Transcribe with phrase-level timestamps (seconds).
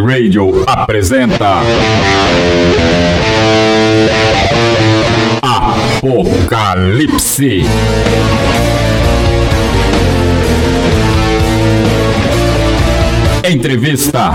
[0.00, 1.60] Radio apresenta
[6.00, 7.64] Apocalipse.
[13.42, 14.34] Entrevista.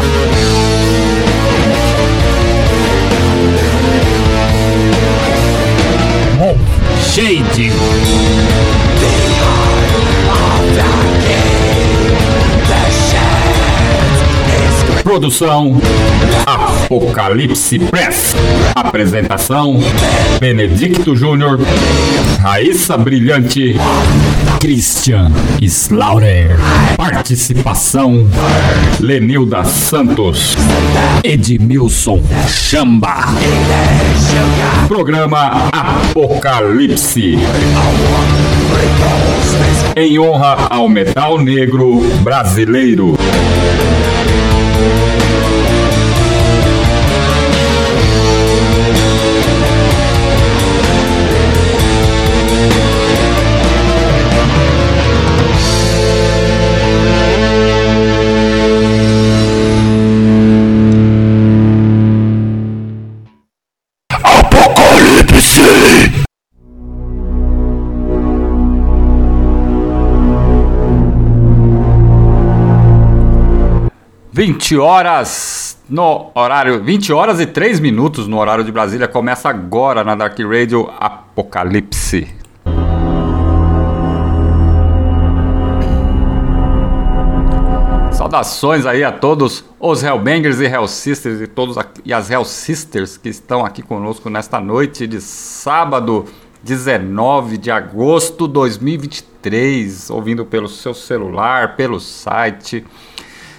[7.01, 7.71] Shade.
[15.05, 15.79] Produção
[16.47, 18.33] Apocalipse Press.
[18.73, 19.79] Apresentação
[20.39, 21.59] Benedicto Júnior,
[22.41, 23.75] Raíssa Brilhante,
[24.59, 26.57] Christian Slaughter.
[26.97, 28.27] Participação
[28.99, 30.55] Lenilda Santos,
[31.23, 33.25] Edmilson Chamba.
[34.87, 37.37] Programa Apocalipse.
[39.95, 43.15] Em honra ao metal negro brasileiro.
[44.85, 45.14] Apocalipse!
[74.75, 79.07] 20 horas no horário, 20 horas e 3 minutos no horário de Brasília.
[79.07, 82.27] Começa agora na Dark Radio Apocalipse.
[88.11, 93.29] Saudações aí a todos os Hellbangers e Hellsisters e todos aqui- e as Hellsisters que
[93.29, 96.25] estão aqui conosco nesta noite de sábado,
[96.63, 102.85] 19 de agosto de 2023, ouvindo pelo seu celular, pelo site.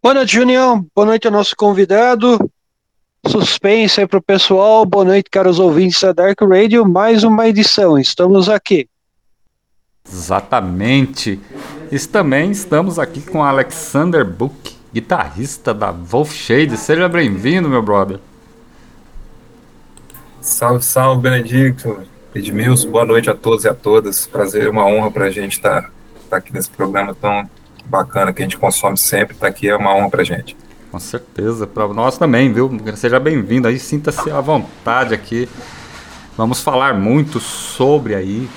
[0.00, 0.86] Boa noite, Junião.
[0.94, 2.38] Boa noite ao nosso convidado.
[3.26, 4.84] Suspense aí pro pessoal.
[4.86, 6.86] Boa noite, caros ouvintes da Dark Radio.
[6.86, 7.98] Mais uma edição.
[7.98, 8.88] Estamos aqui.
[10.08, 11.38] Exatamente.
[11.92, 16.76] E também estamos aqui com Alexander Book, guitarrista da Wolf Shade.
[16.76, 18.18] Seja bem-vindo, meu brother.
[20.40, 22.02] Salve, salve, Benedicto,
[22.34, 24.26] Edmilson, boa noite a todos e a todas.
[24.26, 25.92] Prazer, uma honra para a gente estar
[26.30, 27.48] aqui nesse programa tão
[27.84, 29.34] bacana que a gente consome sempre.
[29.34, 30.56] Estar aqui é uma honra para a gente.
[30.90, 32.68] Com certeza, para nós também, viu?
[32.96, 35.48] Seja bem-vindo aí, sinta-se à vontade aqui.
[36.36, 38.48] Vamos falar muito sobre aí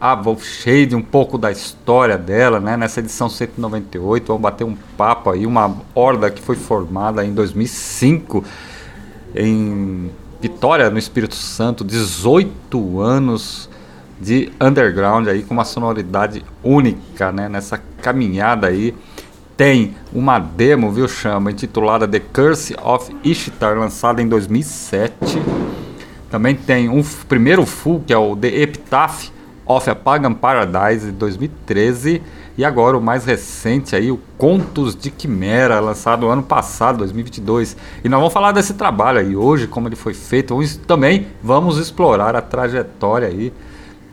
[0.00, 2.76] a Wolf Shade, um pouco da história dela, né?
[2.76, 8.44] Nessa edição 198, vamos bater um papo aí, uma horda que foi formada em 2005
[9.34, 10.08] em
[10.40, 13.68] Vitória no Espírito Santo, 18 anos
[14.20, 17.48] de underground aí com uma sonoridade única, né?
[17.48, 18.94] Nessa caminhada aí
[19.62, 25.40] tem uma demo, viu, chama, intitulada The Curse of Ishtar, lançada em 2007.
[26.28, 29.28] Também tem um primeiro full que é o The Epitaph
[29.64, 32.20] of a Pagan Paradise de 2013
[32.58, 37.76] e agora o mais recente aí, o Contos de Quimera, lançado ano passado, 2022.
[38.02, 40.58] E nós vamos falar desse trabalho aí hoje, como ele foi feito.
[40.88, 43.52] Também vamos explorar a trajetória aí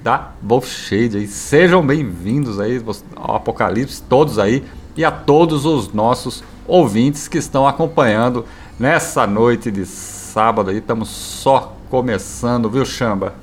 [0.03, 1.27] da Wolf Shade aí.
[1.27, 2.79] Sejam bem-vindos aí
[3.15, 4.63] ao Apocalipse, todos aí,
[4.99, 8.45] e a todos os nossos ouvintes que estão acompanhando
[8.77, 10.77] nessa noite de sábado aí.
[10.77, 13.33] Estamos só começando, viu, Chamba?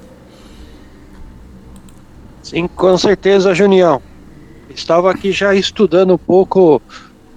[2.43, 4.01] Sim, com certeza, Junião
[4.77, 6.81] estava aqui já estudando um pouco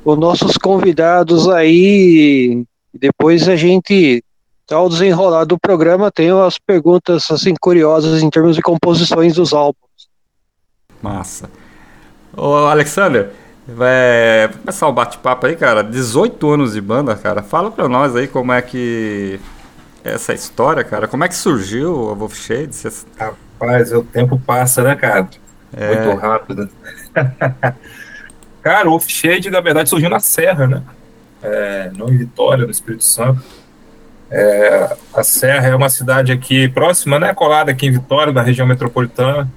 [0.03, 2.63] os nossos convidados aí.
[2.93, 4.23] Depois a gente,
[4.69, 9.79] ao desenrolar do programa, tem umas perguntas assim curiosas em termos de composições dos álbuns.
[11.01, 11.49] Massa.
[12.35, 13.31] Ô, Alexander,
[13.75, 15.83] vai começar o bate-papo aí, cara.
[15.83, 17.41] 18 anos de banda, cara.
[17.41, 19.39] Fala pra nós aí como é que.
[20.03, 21.07] Essa história, cara.
[21.07, 22.75] Como é que surgiu a Wolf Shade?
[23.17, 25.27] Rapaz, o tempo passa, né, cara?
[25.75, 25.95] É...
[25.95, 26.69] Muito rápido.
[28.61, 30.83] Cara, o Off-Shade, na verdade, surgiu na Serra, né?
[31.41, 33.41] É, não em Vitória, no Espírito Santo.
[34.29, 37.33] É, a Serra é uma cidade aqui próxima, né?
[37.33, 39.49] Colada aqui em Vitória, na região metropolitana.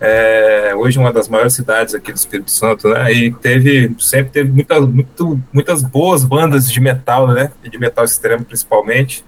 [0.00, 3.12] É, hoje uma das maiores cidades aqui do Espírito Santo, né?
[3.12, 7.52] E teve, sempre teve muitas, muito, muitas boas bandas de metal, né?
[7.62, 9.22] De metal extremo, principalmente.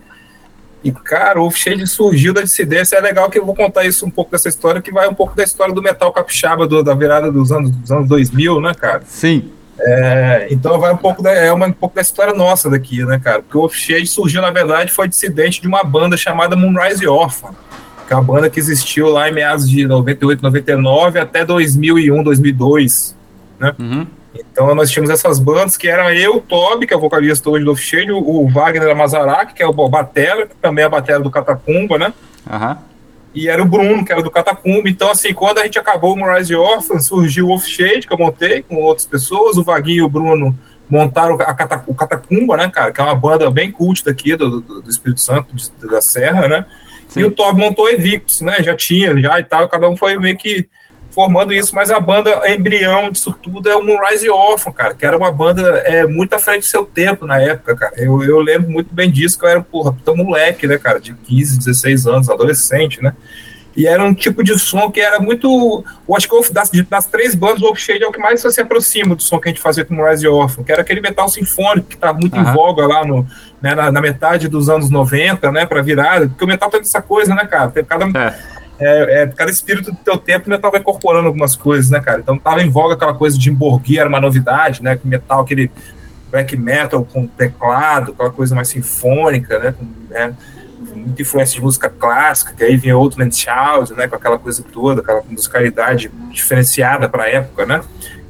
[0.83, 2.97] E, cara, o Shade surgiu da dissidência.
[2.97, 5.37] É legal que eu vou contar isso um pouco dessa história, que vai um pouco
[5.37, 9.03] da história do metal capixaba do, da virada dos anos, dos anos 2000, né, cara?
[9.07, 9.53] Sim.
[9.79, 13.21] É, então vai um pouco da, é uma, um pouco da história nossa daqui, né,
[13.23, 13.43] cara?
[13.43, 17.55] Porque o Shade surgiu, na verdade, foi dissidente de uma banda chamada Moonrise Orphan,
[18.07, 23.17] que é uma banda que existiu lá em meados de 98, 99 até 2001, 2002,
[23.59, 23.75] né?
[23.79, 24.07] Uhum.
[24.35, 27.77] Então nós tínhamos essas bandas que eram eu, Toby, que é o vocalista hoje do
[27.77, 31.99] Cheio, o Wagner Amazarac, que é o batera, que também é a batera do Catacumba,
[31.99, 32.13] né?
[32.51, 32.77] Uhum.
[33.35, 34.89] E era o Bruno, que era do Catacumba.
[34.89, 38.19] Então, assim, quando a gente acabou o Rise Orphan, surgiu o Wolf Shade, que eu
[38.19, 40.57] montei com outras pessoas, o Vaguinho e o Bruno
[40.89, 42.93] montaram a Cata, o Catacumba, né, cara?
[42.93, 46.47] Que é uma banda bem cult daqui do, do, do Espírito Santo, de, da Serra,
[46.47, 46.67] né?
[47.13, 47.21] Sim.
[47.21, 48.63] E o Toby montou Evictus, né?
[48.63, 50.67] Já tinha, já e tal, cada um foi meio que
[51.11, 55.17] formando isso, mas a banda embrião disso tudo é o Moonrise Orphan, cara, que era
[55.17, 57.93] uma banda é, muito à frente do seu tempo na época, cara.
[57.99, 61.13] Eu, eu lembro muito bem disso, que eu era, porra, tão moleque, né, cara, de
[61.13, 63.15] 15, 16 anos, adolescente, né?
[63.77, 65.85] E era um tipo de som que era muito.
[66.09, 68.61] Eu acho que das, das três bandas, o Wolf Shade é o que mais se
[68.61, 71.29] aproxima do som que a gente fazia com o Rise Orphan, que era aquele metal
[71.29, 72.43] sinfônico que tá muito uhum.
[72.43, 73.27] em voga lá no,
[73.61, 77.01] né, na, na, metade dos anos 90, né, pra virada, porque o metal tem essa
[77.01, 77.71] coisa, né, cara?
[77.71, 78.07] Tem cada.
[78.19, 82.19] É é, é, cada espírito do teu tempo ainda tava incorporando algumas coisas, né, cara?
[82.21, 84.97] Então tava em voga aquela coisa de emborguia, era uma novidade, né?
[84.97, 85.71] Com metal, aquele
[86.31, 89.73] black metal com teclado, aquela coisa mais sinfônica, né?
[89.79, 90.35] Com, né?
[90.95, 94.09] Muita influência de música clássica, que aí vinha outro Landshouse, né?
[94.09, 97.81] Com aquela coisa toda, aquela musicalidade diferenciada para a época, né?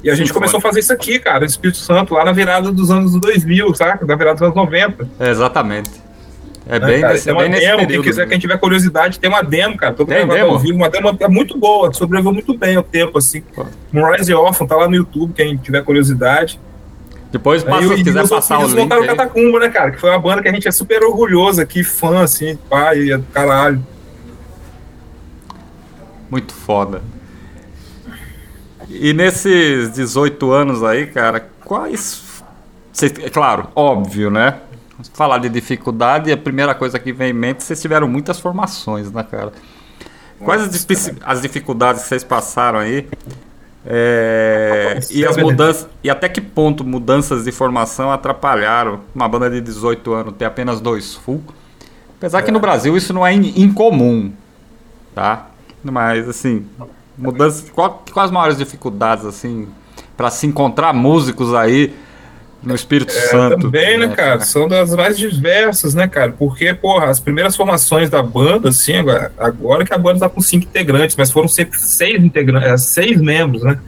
[0.03, 2.73] E a gente começou a fazer isso aqui, cara, no Espírito Santo, lá na virada
[2.73, 4.05] dos anos 2000, saca?
[4.05, 5.09] Da virada dos anos 90.
[5.20, 5.91] É, exatamente.
[6.67, 9.19] É né, bem, cara, nesse, tem uma bem demo, período, Quem quiser, quem tiver curiosidade,
[9.19, 9.94] tem uma demo, cara.
[9.94, 10.52] Tô tem demo?
[10.52, 13.42] Ouvir, uma demo é muito boa, sobreviveu muito bem o tempo, assim.
[13.92, 16.61] Moonrise Orphan tá lá no YouTube, quem tiver curiosidade.
[17.32, 19.90] Depois passa, se quiser passar o link o Catacumba, né, cara?
[19.90, 23.84] Que foi uma banda que a gente é super orgulhoso aqui, fã, assim, pai, caralho.
[26.30, 27.02] Muito foda.
[28.88, 32.30] E nesses 18 anos aí, cara, quais...
[33.02, 34.60] É claro, óbvio, né?
[35.14, 39.26] falar de dificuldade, a primeira coisa que vem em mente, vocês tiveram muitas formações, né,
[39.28, 39.52] cara?
[40.38, 43.08] Quais as, as dificuldades que vocês passaram aí?
[43.84, 49.60] É, e as mudanças e até que ponto mudanças de formação atrapalharam uma banda de
[49.60, 51.42] 18 anos ter apenas dois full?
[52.16, 52.42] Apesar é.
[52.42, 54.32] que no Brasil isso não é incomum,
[55.14, 55.48] tá?
[55.82, 56.64] Mas assim,
[57.18, 59.66] mudanças, qual, quais as maiores dificuldades assim
[60.16, 61.92] para se encontrar músicos aí
[62.62, 63.62] no Espírito é, Santo.
[63.62, 64.40] Também, né, cara?
[64.40, 66.33] São das mais diversas, né, cara?
[66.33, 70.40] Porque, porra, as primeiras formações da banda, assim, agora, agora que a banda tá com
[70.40, 73.78] cinco integrantes, mas foram sempre seis integrantes, é, seis membros, né?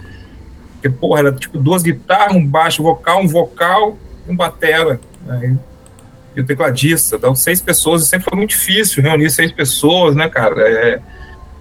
[0.74, 3.96] Porque, porra, era tipo duas guitarras, um baixo vocal, um vocal,
[4.28, 5.00] um batera.
[5.24, 5.56] Né?
[6.34, 7.16] E o tecladista.
[7.16, 10.60] Então, seis pessoas, e sempre foi muito difícil reunir seis pessoas, né, cara?
[10.60, 11.00] É,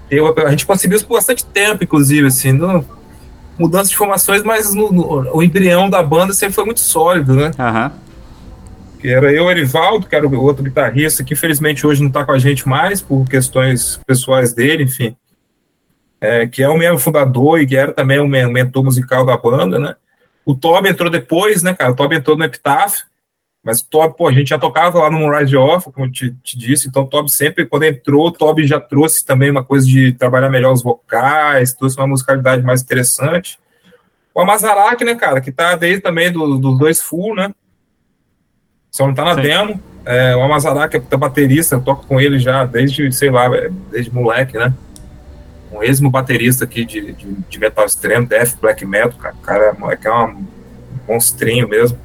[0.10, 2.84] eu, a gente conseguiu isso por bastante tempo, inclusive, assim, não
[3.58, 7.52] mudança de formações, mas no, no, o embrião da banda sempre foi muito sólido, né?
[7.58, 7.92] Uhum.
[9.00, 12.32] que era eu, Erivaldo, que era o outro guitarrista, que infelizmente hoje não está com
[12.32, 15.16] a gente mais, por questões pessoais dele, enfim.
[16.20, 19.78] É, que é o mesmo fundador e que era também o mentor musical da banda,
[19.78, 19.96] né?
[20.46, 21.92] O Toby entrou depois, né, cara?
[21.92, 23.02] O Toby entrou no Epitaph,
[23.64, 26.32] mas o Toby, pô, a gente já tocava lá no Rise Off, como eu te,
[26.44, 29.88] te, disse, então o Toby sempre, quando entrou, o Toby já trouxe também uma coisa
[29.88, 33.58] de trabalhar melhor os vocais, trouxe uma musicalidade mais interessante.
[34.36, 37.54] O Amazarak, né, cara, que tá desde também dos do dois full, né?
[38.92, 39.42] Só não tá na Sim.
[39.42, 39.84] demo.
[40.06, 43.48] É, o Amazarak é baterista, eu toco com ele já desde, sei lá,
[43.90, 44.74] desde moleque, né?
[45.72, 49.36] Um ex-baterista aqui de, de, de, metal extremo, death, black metal, cara.
[49.42, 50.46] Cara é, é um
[51.08, 51.98] monstrinho mesmo.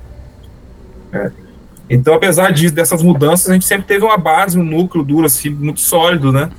[1.12, 1.48] É.
[1.90, 5.50] Então, apesar de, dessas mudanças, a gente sempre teve uma base, um núcleo duro, assim,
[5.50, 6.50] muito sólido, né?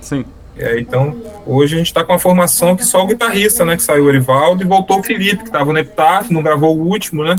[0.00, 0.24] Sim.
[0.58, 3.76] É, então, hoje a gente está com uma formação que só o guitarrista, né?
[3.76, 6.86] Que saiu o Erivaldo e voltou o Felipe, que estava no Epitaph, não gravou o
[6.86, 7.36] último, né?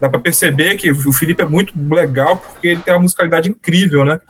[0.00, 4.04] Dá para perceber que o Felipe é muito legal porque ele tem uma musicalidade incrível,
[4.04, 4.20] né?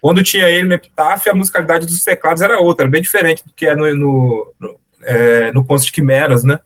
[0.00, 3.66] Quando tinha ele no Epitaph, a musicalidade dos teclados era outra, bem diferente do que
[3.66, 6.58] é no, no, no, é, no Conce de Quimeras, né?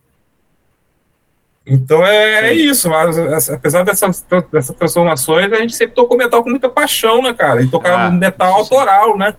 [1.68, 6.48] Então é, é isso, mas, apesar dessas, dessas transformações, a gente sempre tocou metal com
[6.48, 7.62] muita paixão, né, cara?
[7.62, 9.34] E tocar ah, metal autoral, né?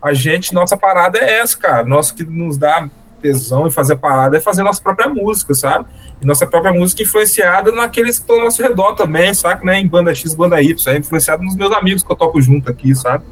[0.00, 1.84] A gente, nossa parada é essa, cara.
[1.84, 2.88] Nosso que nos dá
[3.20, 5.86] tesão e fazer parada é fazer nossa própria música, sabe?
[6.22, 9.64] E nossa própria música influenciada naqueles que estão ao nosso redor também, sabe?
[9.64, 9.78] Né?
[9.78, 12.94] Em banda X, banda Y, é influenciado nos meus amigos que eu toco junto aqui,
[12.94, 13.24] sabe?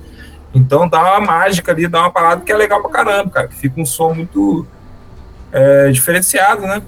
[0.54, 3.48] Então dá uma mágica ali, dá uma parada que é legal pra caramba, cara.
[3.48, 4.66] Que fica um som muito
[5.50, 6.82] é, diferenciado, né?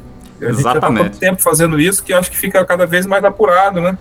[0.46, 0.96] A gente Exatamente.
[0.96, 3.96] já tá tanto tempo fazendo isso que acho que fica cada vez mais apurado, né?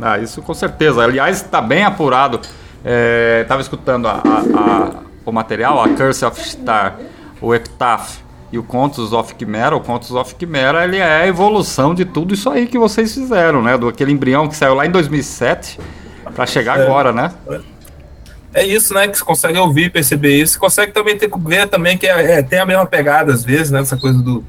[0.00, 1.02] Ah, isso com certeza.
[1.02, 2.40] Aliás, está bem apurado.
[3.42, 6.98] Estava é, escutando a, a, a o material, a Curse of Star,
[7.40, 8.18] o Epitaph
[8.52, 12.34] e o Contos of Chimera, o Contos of Chimera, ele é a evolução de tudo
[12.34, 13.76] isso aí que vocês fizeram, né?
[13.78, 15.80] Do aquele embrião que saiu lá em 2007
[16.34, 17.32] para chegar é, agora, né?
[18.52, 19.08] É isso, né?
[19.08, 20.54] Que você consegue ouvir, perceber isso.
[20.54, 23.70] Você consegue também ter, ver também que é, é, tem a mesma pegada às vezes,
[23.70, 23.80] né?
[23.80, 24.44] Essa coisa do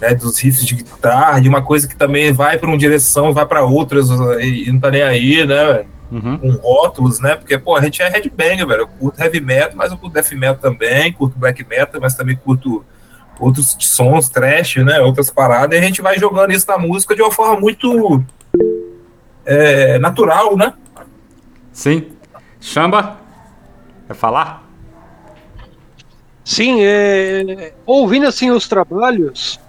[0.00, 3.46] né, dos riffs de guitarra, de uma coisa que também vai para uma direção, vai
[3.46, 4.08] para outras
[4.40, 5.84] e, não tá nem aí, né?
[6.10, 6.38] uhum.
[6.38, 7.36] com rótulos, né?
[7.36, 8.82] Porque, pô, a gente é headbanger, velho.
[8.82, 12.36] Eu curto heavy metal, mas eu curto death metal também, curto black metal, mas também
[12.36, 12.84] curto
[13.38, 15.00] outros sons, trash, né?
[15.00, 18.22] Outras paradas, e a gente vai jogando isso na música de uma forma muito
[19.44, 20.74] é, natural, né?
[21.72, 22.08] Sim.
[22.60, 23.18] Chamba,
[24.06, 24.64] quer falar?
[26.44, 29.60] Sim, é, ouvindo assim os trabalhos,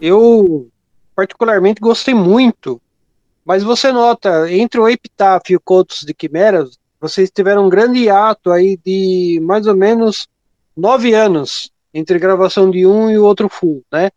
[0.00, 0.68] eu
[1.14, 2.80] particularmente gostei muito
[3.44, 8.08] mas você nota, entre o Epitáfio e o Contos de Quimeras, vocês tiveram um grande
[8.08, 10.28] ato aí de mais ou menos
[10.76, 14.10] nove anos entre gravação de um e o outro full, né?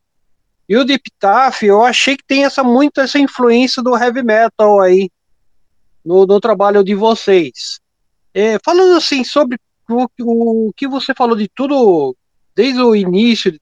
[0.68, 4.80] E o de Epitáfio, eu achei que tem essa muito essa influência do heavy metal
[4.80, 5.10] aí
[6.06, 7.80] no, no trabalho de vocês.
[8.34, 9.58] É, falando assim sobre
[9.90, 12.16] o, o, que você falou de tudo
[12.56, 13.58] desde o início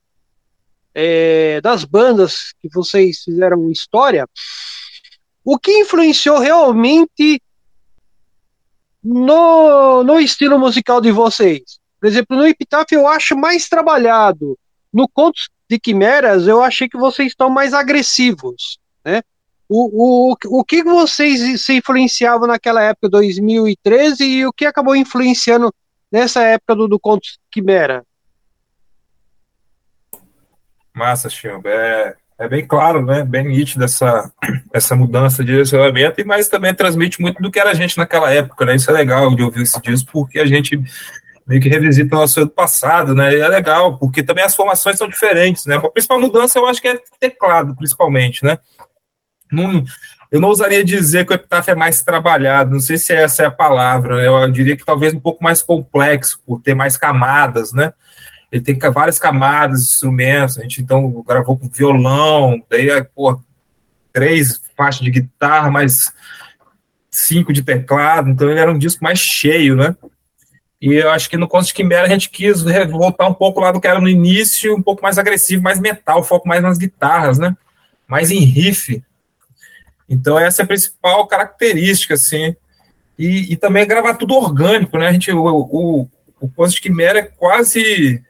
[0.94, 4.28] é, das bandas que vocês fizeram história,
[5.44, 7.42] o que influenciou realmente
[9.04, 11.80] no, no estilo musical de vocês?
[12.00, 14.58] Por exemplo, no Epitaph eu acho mais trabalhado.
[14.94, 19.22] No Contos de Quimeras eu achei que vocês estão mais agressivos, né?
[19.74, 25.74] O, o, o que vocês se influenciavam naquela época, 2013, e o que acabou influenciando
[26.12, 28.06] nessa época do, do Contos de Quimera?
[30.94, 31.70] Massa, Chimba.
[31.70, 33.24] É, é bem claro, né?
[33.24, 34.32] Bem nítido essa,
[34.74, 38.66] essa mudança de direcionamento, mas também transmite muito do que era a gente naquela época,
[38.66, 38.76] né?
[38.76, 40.82] Isso é legal de ouvir esse disco, porque a gente
[41.48, 43.34] meio que revisita o nosso ano passado, né?
[43.34, 45.76] E é legal, porque também as formações são diferentes, né?
[45.76, 48.58] A principal mudança eu acho que é teclado, principalmente, né?
[50.32, 53.46] Eu não ousaria dizer que o Epitaph é mais trabalhado, não sei se essa é
[53.48, 57.94] a palavra, eu diria que talvez um pouco mais complexo, por ter mais camadas, né?
[58.52, 63.40] Ele tem várias camadas de instrumentos, a gente então gravou com violão, daí, pô,
[64.12, 66.12] três faixas de guitarra, mais
[67.10, 69.96] cinco de teclado, então ele era um disco mais cheio, né?
[70.82, 73.72] E eu acho que no Conto de Quimera a gente quis voltar um pouco lá
[73.72, 77.38] do que era no início, um pouco mais agressivo, mais metal, foco mais nas guitarras,
[77.38, 77.56] né?
[78.08, 79.02] Mais em riff.
[80.10, 82.56] Então essa é a principal característica, assim.
[83.18, 85.08] E, e também gravar tudo orgânico, né?
[85.08, 86.10] A gente, o, o,
[86.42, 88.24] o de Quimera é quase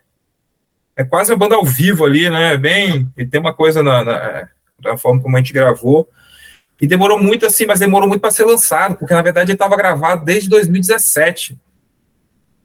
[0.96, 2.58] é quase a banda ao vivo ali, né?
[2.58, 4.48] Bem, e tem uma coisa na, na,
[4.84, 6.08] na, forma como a gente gravou.
[6.80, 9.78] E demorou muito assim, mas demorou muito para ser lançado, porque na verdade ele estava
[9.78, 11.58] gravado desde 2017.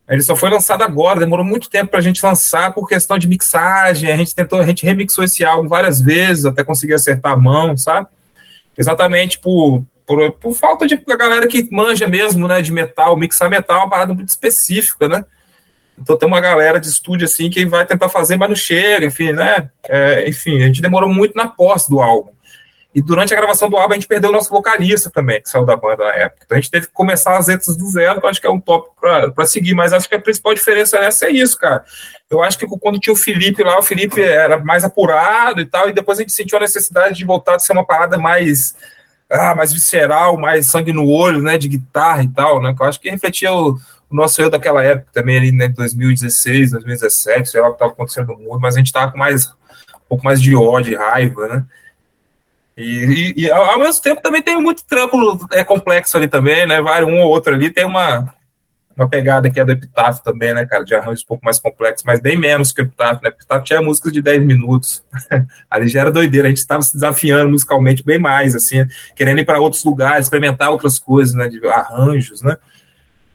[0.08, 3.28] Ele só foi lançado agora, demorou muito tempo para a gente lançar por questão de
[3.28, 4.10] mixagem.
[4.10, 7.76] A gente tentou, a gente remixou esse álbum várias vezes até conseguir acertar a mão,
[7.76, 8.06] sabe?
[8.78, 13.78] Exatamente por por, por falta de galera que manja mesmo, né, de metal, mixar metal
[13.78, 15.24] é uma parada muito específica, né?
[15.98, 19.32] Então tem uma galera de estúdio assim que vai tentar fazer, mas não chega, enfim,
[19.32, 19.70] né?
[19.88, 22.30] É, enfim, a gente demorou muito na posse do álbum.
[22.94, 25.66] E durante a gravação do álbum a gente perdeu o nosso vocalista também, que saiu
[25.66, 26.44] da banda na época.
[26.46, 28.50] Então a gente teve que começar as letras do zero, que eu acho que é
[28.50, 28.94] um tópico
[29.34, 29.74] para seguir.
[29.74, 31.84] Mas acho que a principal diferença nessa é isso, cara.
[32.30, 35.90] Eu acho que quando tinha o Felipe lá, o Felipe era mais apurado e tal,
[35.90, 38.74] e depois a gente sentiu a necessidade de voltar a ser uma parada mais
[39.28, 42.86] ah, mais visceral, mais sangue no olho, né, de guitarra e tal, né, que eu
[42.86, 43.76] acho que refletia o,
[44.10, 47.92] o nosso eu daquela época também, ali, né, 2016, 2017, sei lá o que estava
[47.92, 51.48] acontecendo no mundo, mas a gente estava com mais, um pouco mais de ódio, raiva,
[51.48, 51.64] né,
[52.76, 55.16] e, e, e, ao mesmo tempo também tem muito trampo
[55.50, 58.32] é, complexo ali também, né, vai um ou outro ali, tem uma,
[58.94, 62.04] uma pegada que é do Epitáfio também, né, cara, de arranjos um pouco mais complexos,
[62.04, 65.02] mas bem menos que o Epitáfio, né, Epitáfio tinha músicas de 10 minutos,
[65.70, 69.46] ali já era doideira, a gente estava se desafiando musicalmente bem mais, assim, querendo ir
[69.46, 72.58] para outros lugares, experimentar outras coisas, né, de arranjos, né,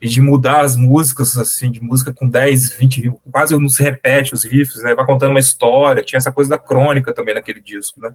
[0.02, 4.34] e de mudar as músicas, assim, de música com 10, 20, quase não se repete
[4.34, 8.02] os riffs, né, vai contando uma história, tinha essa coisa da crônica também naquele disco,
[8.02, 8.12] né,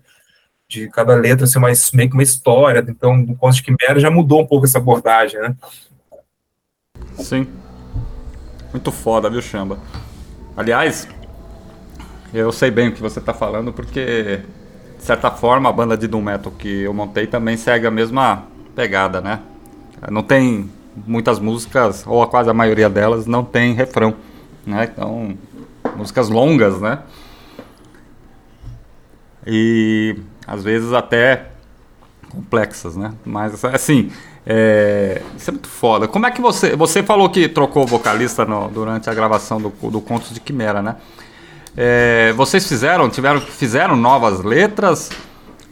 [0.68, 4.10] de cada letra ser mais, meio que uma história, então, do Conto de Quimera já
[4.10, 5.56] mudou um pouco essa abordagem, né,
[7.18, 7.46] Sim.
[8.72, 9.78] Muito foda, viu, Chamba?
[10.56, 11.08] Aliás,
[12.32, 14.40] eu sei bem o que você está falando, porque,
[14.98, 18.44] de certa forma, a banda de Doom Metal que eu montei também segue a mesma
[18.74, 19.40] pegada, né?
[20.10, 20.70] Não tem
[21.06, 24.14] muitas músicas, ou quase a maioria delas, não tem refrão,
[24.66, 24.90] né?
[24.92, 25.36] Então,
[25.96, 27.00] músicas longas, né?
[29.46, 31.46] E às vezes até
[32.30, 33.12] complexas, né?
[33.24, 34.10] Mas assim,
[34.46, 36.06] é, isso é muito foda.
[36.06, 36.76] Como é que você.
[36.76, 40.80] Você falou que trocou o vocalista no, durante a gravação do, do Contos de Quimera,
[40.80, 40.96] né?
[41.76, 45.10] É, vocês fizeram, tiveram, fizeram novas letras?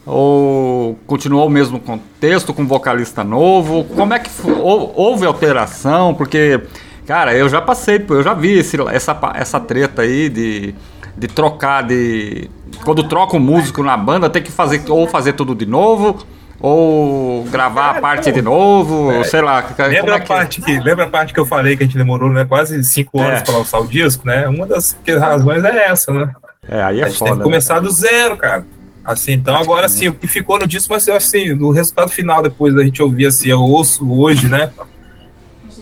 [0.07, 3.85] Ou continuou o mesmo contexto com vocalista novo?
[3.85, 6.15] Como é que houve alteração?
[6.15, 6.61] Porque,
[7.07, 10.75] cara, eu já passei, eu já vi esse, essa, essa treta aí de,
[11.17, 12.51] de trocar de.
[12.85, 16.19] Quando troca um músico na banda, tem que fazer ou fazer tudo de novo
[16.61, 19.65] ou gravar a parte de novo, é, sei lá.
[19.79, 22.31] Lembra, é a parte que, lembra a parte que eu falei que a gente demorou
[22.31, 23.45] né, quase cinco anos é.
[23.45, 24.49] para lançar o disco, né?
[24.49, 26.33] Uma das razões é essa, né?
[26.67, 27.33] É, aí é a gente foda.
[27.33, 27.81] Tem que começar né?
[27.83, 28.65] do zero, cara.
[29.05, 32.75] Assim, então agora sim, o que ficou no disco, mas assim, no resultado final, depois
[32.75, 34.73] da gente ouvir assim, eu ouço hoje, né?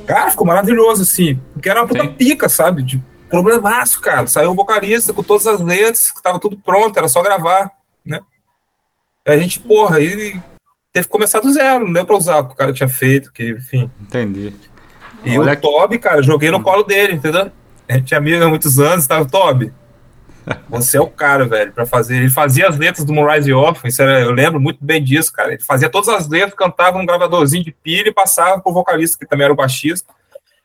[0.07, 2.13] Cara, ficou maravilhoso, assim, porque era uma puta sim.
[2.15, 2.83] pica, sabe?
[2.83, 4.27] De problemaço, cara.
[4.27, 7.71] Saiu o vocalista com todas as letras, que tava tudo pronto, era só gravar,
[8.05, 8.21] né?
[9.25, 10.41] A gente, porra, aí
[10.93, 13.33] teve que começar do zero, não deu pra usar o que o cara tinha feito,
[13.33, 13.89] que, enfim.
[14.01, 14.53] Entendi.
[15.25, 17.53] E Olha o Toby, cara, joguei no colo dele, entendeu?
[17.89, 19.73] A gente tinha amigo há muitos anos, tava, Toby,
[20.69, 22.17] você é o cara, velho, para fazer.
[22.17, 25.53] Ele fazia as letras do Moonrise Off, isso era, eu lembro muito bem disso, cara.
[25.53, 29.27] Ele fazia todas as letras, cantava um gravadorzinho de pilha e passava pro vocalista, que
[29.27, 30.13] também era o baixista.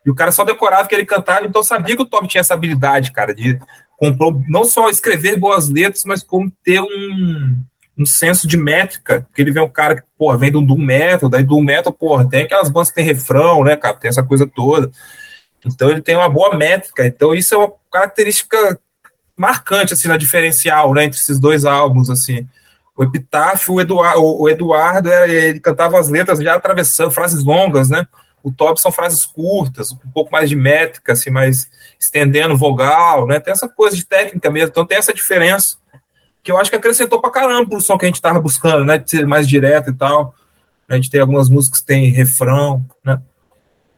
[0.06, 2.54] E o cara só decorava que ele cantava, então sabia que o Toby tinha essa
[2.54, 3.60] habilidade, cara, de
[3.98, 7.58] comprou não só escrever boas letras, mas como ter um
[7.98, 11.28] um senso de métrica, porque ele vê um cara que, porra, vem do Doom Metal,
[11.28, 14.46] daí Doom Metal, porra, tem aquelas bandas que tem refrão, né, cara, tem essa coisa
[14.46, 14.92] toda.
[15.66, 18.80] Então ele tem uma boa métrica, então isso é uma característica
[19.38, 22.48] marcante, assim, na diferencial, né, entre esses dois álbuns, assim.
[22.96, 28.08] O Epitáfio, o Eduardo, o Eduardo ele cantava as letras já atravessando, frases longas, né,
[28.44, 31.70] o Top são frases curtas, um pouco mais de métrica, assim, mais
[32.00, 35.78] estendendo vogal, né, tem essa coisa de técnica mesmo, então tem essa diferença
[36.48, 38.98] que eu acho que acrescentou pra caramba pro som que a gente tava buscando, né?
[38.98, 40.34] De ser mais direto e tal.
[40.88, 43.22] A gente tem algumas músicas que tem refrão, né?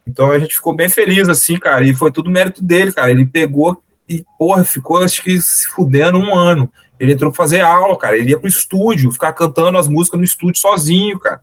[0.08, 3.12] Então a gente ficou bem feliz, assim, cara, e foi tudo mérito dele, cara.
[3.12, 6.72] Ele pegou e, porra, ficou, acho que, se fudendo um ano.
[7.00, 8.18] Ele entrou pra fazer aula, cara.
[8.18, 11.42] Ele ia pro estúdio, ficar cantando as músicas no estúdio sozinho, cara.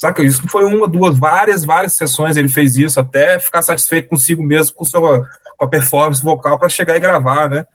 [0.00, 0.22] Saca?
[0.22, 4.74] Isso foi uma, duas, várias, várias sessões ele fez isso, até ficar satisfeito consigo mesmo,
[4.74, 7.66] com, sua, com a performance vocal para chegar e gravar, né?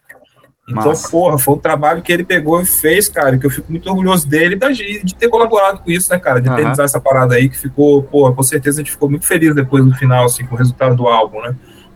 [0.68, 1.10] Então, Massa.
[1.10, 4.26] porra, foi um trabalho que ele pegou e fez, cara, que eu fico muito orgulhoso
[4.28, 6.56] dele de, de ter colaborado com isso, né, cara, de uhum.
[6.56, 9.86] realizar essa parada aí, que ficou, porra, com certeza a gente ficou muito feliz depois
[9.86, 11.54] no final, assim, com o resultado do álbum, né,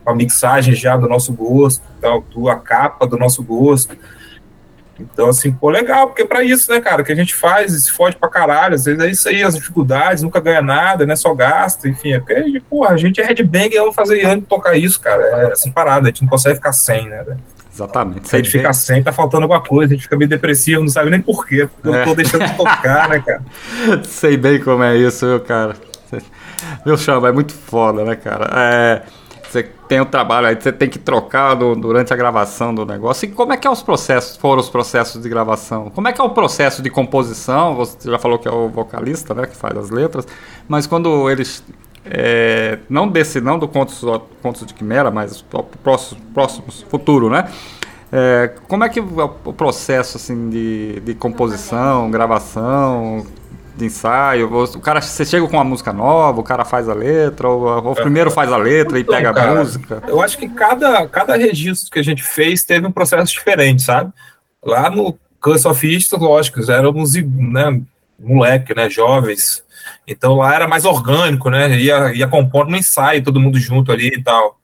[0.08, 3.94] com a mixagem já do nosso gosto, tal, a capa do nosso gosto.
[4.98, 7.92] Então, assim, pô, legal, porque é pra isso, né, cara, que a gente faz se
[7.92, 11.32] fode pra caralho, às vezes é isso aí, as dificuldades, nunca ganha nada, né, só
[11.34, 14.98] gasta, enfim, é porque, porra, a gente é headbang e vamos fazer ano tocar isso,
[14.98, 17.24] cara, é essa parada, a gente não consegue ficar sem, né.
[17.72, 18.28] Exatamente.
[18.28, 20.88] Se a gente fica sem, tá faltando alguma coisa, a gente fica meio depressivo, não
[20.88, 22.00] sabe nem porquê, porque é.
[22.00, 23.42] eu tô deixando de tocar, né, cara?
[24.02, 25.76] Sei bem como é isso, viu, cara?
[26.84, 28.50] Meu chama, é muito foda, né, cara?
[28.52, 29.02] É,
[29.48, 33.26] você tem o trabalho aí, você tem que trocar do, durante a gravação do negócio.
[33.26, 35.90] E como é que é os processos, foram os processos de gravação?
[35.90, 37.74] Como é que é o processo de composição?
[37.76, 40.26] Você já falou que é o vocalista, né, que faz as letras,
[40.68, 41.64] mas quando eles
[42.04, 44.02] é, não desse, não do Contos,
[44.42, 45.44] Contos de Quimera, mas
[45.82, 47.48] próximo, próximo futuro, né?
[48.10, 53.26] É, como é que é o processo assim de, de composição, gravação,
[53.78, 54.52] de ensaio?
[54.52, 57.94] O cara, você chega com uma música nova, o cara faz a letra, ou, ou
[57.94, 60.02] primeiro faz a letra então, e pega cara, a música?
[60.06, 64.12] Eu acho que cada, cada registro que a gente fez teve um processo diferente, sabe?
[64.62, 67.80] Lá no Curse of East, lógico, éramos né,
[68.18, 69.62] moleque, né, jovens.
[70.06, 71.78] Então lá era mais orgânico, né?
[71.78, 74.58] Ia, ia compondo no ensaio, todo mundo junto ali e tal.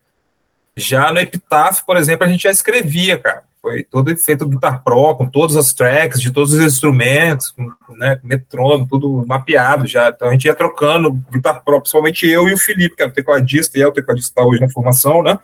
[0.76, 3.44] Já no Epitaph, por exemplo, a gente já escrevia, cara.
[3.64, 8.20] Foi todo feito Guitar Pro, com todas as tracks, de todos os instrumentos, com né,
[8.22, 10.10] metrônomo, tudo mapeado já.
[10.10, 13.10] Então a gente ia trocando Guitar Pro, principalmente eu e o Felipe, que é o
[13.10, 15.38] tecladista, e é o tecladista tá hoje na formação, né?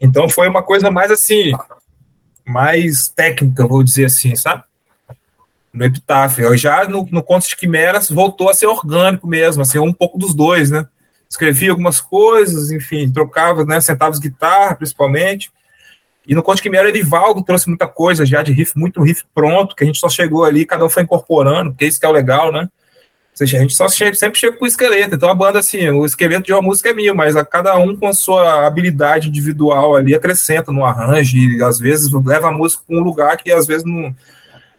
[0.00, 1.52] Então foi uma coisa mais assim,
[2.42, 4.62] mais técnica, vou dizer assim, sabe?
[5.74, 6.56] No Epitáfio.
[6.56, 10.34] Já no, no Contos de Quimeras voltou a ser orgânico mesmo, assim, um pouco dos
[10.34, 10.88] dois, né?
[11.28, 13.78] Escrevia algumas coisas, enfim, trocava, né?
[13.78, 15.50] Sentava as guitarras, principalmente.
[16.26, 19.84] E no Conte Quimera, Edivaldo trouxe muita coisa já de riff, muito riff pronto, que
[19.84, 22.50] a gente só chegou ali, cada um foi incorporando, porque isso que é o legal,
[22.50, 22.62] né?
[23.36, 25.14] Ou seja, a gente só chega, sempre chega com o esqueleto.
[25.14, 27.94] Então a banda, assim, o esqueleto de uma música é mil, mas a cada um
[27.94, 32.82] com a sua habilidade individual ali acrescenta no arranjo, e às vezes leva a música
[32.86, 34.14] para um lugar que às vezes não,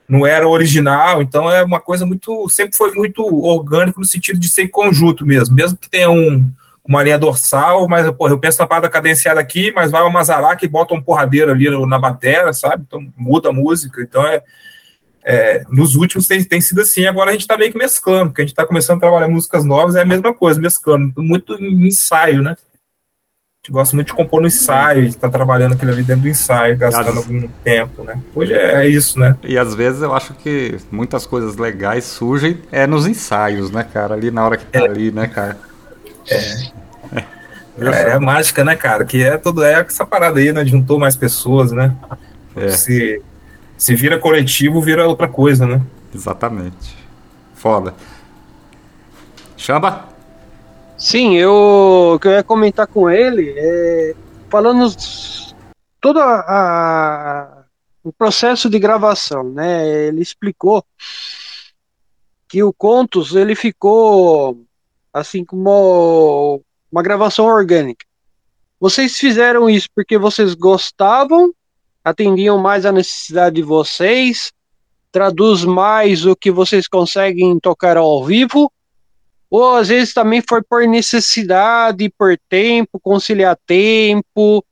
[0.10, 1.22] não era original.
[1.22, 2.50] Então é uma coisa muito.
[2.50, 5.56] Sempre foi muito orgânico no sentido de ser conjunto mesmo.
[5.56, 6.52] Mesmo que tenha um
[6.88, 10.64] uma linha dorsal, mas porra, eu penso na parada cadenciada aqui, mas vai o Mazaraca
[10.64, 12.84] e bota um porradeiro ali na bateria, sabe?
[12.88, 14.02] Então muda a música.
[14.02, 14.42] Então é,
[15.24, 18.42] é, nos últimos tem, tem sido assim, agora a gente está meio que mesclando, porque
[18.42, 22.42] a gente está começando a trabalhar músicas novas, é a mesma coisa, mesclando, muito ensaio,
[22.42, 22.52] né?
[22.52, 26.22] A gente gosta muito de compor no ensaio, de estar tá trabalhando aquilo ali dentro
[26.22, 27.18] do ensaio, gastando as...
[27.18, 28.18] algum tempo, né?
[28.34, 29.36] Hoje é, é, isso, né?
[29.44, 34.14] E às vezes eu acho que muitas coisas legais surgem é nos ensaios, né, cara?
[34.14, 34.84] Ali na hora que tá é.
[34.84, 35.67] ali, né, cara?
[36.30, 36.78] É.
[37.80, 39.06] É, é mágica, né, cara?
[39.06, 40.66] Que é tudo é essa parada aí, né?
[40.66, 41.96] Juntou mais pessoas, né?
[42.56, 42.70] É.
[42.70, 43.22] Se,
[43.78, 45.82] se vira coletivo, vira outra coisa, né?
[46.14, 46.98] Exatamente.
[47.54, 47.94] Foda.
[49.56, 50.10] Chamba?
[50.98, 54.16] Sim, eu, o que eu ia comentar com ele é
[54.50, 54.88] falando
[56.02, 57.64] todo a, a,
[58.04, 59.88] o processo de gravação, né?
[59.88, 60.84] Ele explicou
[62.48, 64.58] que o Contos ele ficou
[65.20, 68.06] assim como uma gravação orgânica.
[68.80, 71.52] Vocês fizeram isso porque vocês gostavam,
[72.04, 74.52] atendiam mais a necessidade de vocês,
[75.12, 78.72] traduz mais o que vocês conseguem tocar ao vivo,
[79.50, 84.64] ou às vezes também foi por necessidade, por tempo, conciliar tempo,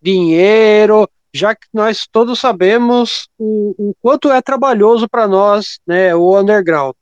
[0.00, 6.38] dinheiro, já que nós todos sabemos o, o quanto é trabalhoso para nós, né, o
[6.38, 6.94] underground.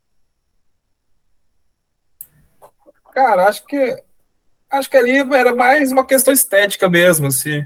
[3.16, 3.96] Cara, acho que
[4.70, 7.64] acho que ali era mais uma questão estética mesmo, assim.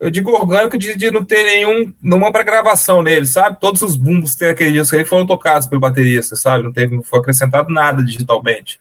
[0.00, 3.60] Eu digo orgânico de, de não ter nenhum, nenhuma para gravação nele, sabe?
[3.60, 6.64] Todos os bumbos que tem aquele disco aí foram tocados pelo baterista, sabe?
[6.64, 8.80] Não teve, não foi acrescentado nada digitalmente.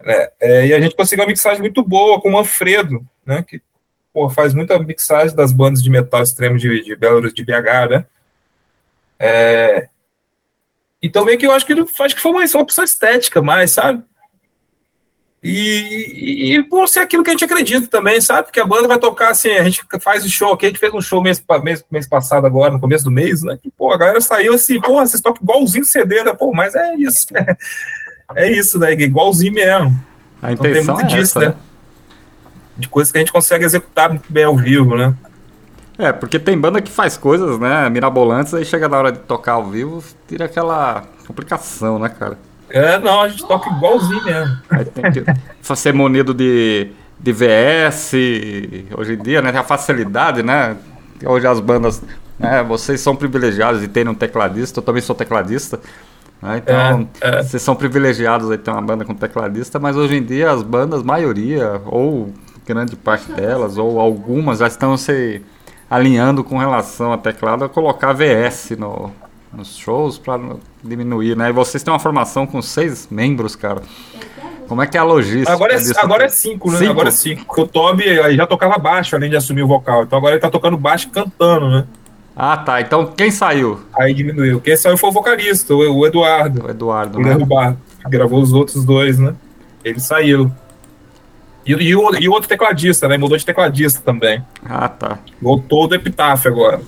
[0.00, 3.42] É, é, e a gente conseguiu uma mixagem muito boa com o Manfredo, né?
[3.42, 3.60] Que
[4.12, 8.06] pô, faz muita mixagem das bandas de metal extremo de, de Belo de BH, né?
[9.18, 9.88] É,
[11.02, 14.04] então meio que eu acho que acho que foi uma opção estética mais, sabe?
[15.46, 18.50] E, e, por ser aquilo que a gente acredita também, sabe?
[18.50, 20.94] Que a banda vai tocar assim, a gente faz o show aqui, a gente fez
[20.94, 23.58] um show mês, mês, mês passado agora, no começo do mês, né?
[23.62, 26.32] E, pô, a galera saiu assim, pô, vocês tocam igualzinho CD, né?
[26.32, 27.44] Pô, mas é isso, né?
[28.34, 28.90] É isso, né?
[28.94, 30.02] Igualzinho mesmo.
[30.40, 31.46] A então, tem muito é disso, essa, né?
[31.48, 31.54] né?
[32.78, 35.14] De coisas que a gente consegue executar muito bem ao vivo, né?
[35.98, 39.52] É, porque tem banda que faz coisas, né, mirabolantes, aí chega na hora de tocar
[39.52, 42.38] ao vivo, tira aquela complicação, né, cara?
[42.74, 44.58] É, não, a gente toca igualzinho mesmo.
[44.68, 48.12] Aí tem que ser munido de, de VS,
[48.98, 49.56] hoje em dia, né?
[49.56, 50.76] A facilidade, né?
[51.24, 52.02] Hoje as bandas,
[52.36, 52.64] né?
[52.64, 55.78] Vocês são privilegiados e tem um tecladista, eu também sou tecladista.
[56.42, 56.56] Né?
[56.56, 57.42] Então, é, é.
[57.44, 61.04] vocês são privilegiados aí ter uma banda com tecladista, mas hoje em dia as bandas,
[61.04, 62.34] maioria, ou
[62.66, 65.40] grande parte delas, ou algumas, já estão se
[65.88, 69.12] alinhando com relação a teclado a colocar VS no,
[69.52, 70.40] nos shows para
[70.84, 71.48] diminuir, né?
[71.48, 73.82] E vocês têm uma formação com seis membros, cara.
[74.68, 75.52] Como é que é a logística?
[75.52, 76.78] Agora é, agora é cinco, né?
[76.78, 76.90] Cinco?
[76.90, 77.60] Agora é cinco.
[77.60, 80.04] O Toby já tocava baixo, além de assumir o vocal.
[80.04, 81.84] Então agora ele tá tocando baixo e cantando, né?
[82.36, 82.80] Ah, tá.
[82.80, 83.80] Então quem saiu?
[83.98, 84.60] Aí diminuiu.
[84.60, 86.66] Quem saiu foi o vocalista, o Eduardo.
[86.66, 87.34] O Eduardo, o né?
[87.34, 89.34] Derrubar, que gravou os outros dois, né?
[89.84, 90.50] Ele saiu.
[91.66, 93.16] E, e, o, e outro tecladista, né?
[93.16, 94.42] Mudou de tecladista também.
[94.64, 95.18] Ah, tá.
[95.40, 96.80] Voltou do Epitáfio agora.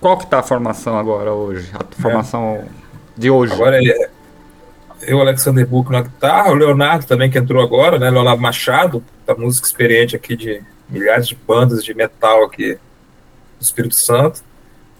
[0.00, 1.70] Qual que tá a formação agora hoje?
[1.74, 2.64] A formação
[3.20, 3.52] de hoje.
[3.52, 4.10] Agora é
[5.02, 8.10] eu, Alexander Book na guitarra, o Leonardo também que entrou agora, né?
[8.10, 13.94] Leonardo Machado, da música experiente aqui de milhares de bandas de metal aqui do Espírito
[13.94, 14.42] Santo.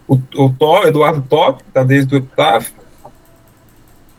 [0.07, 2.75] O, o Tó, Eduardo Top, que tá desde o Epitáfio.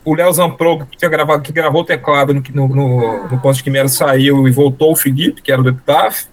[0.03, 3.55] O Léo Zampro, que, tinha gravado, que gravou o teclado no, no, no, no Ponto
[3.55, 6.27] de Quimera, saiu e voltou o Felipe, que era do Epitáfio.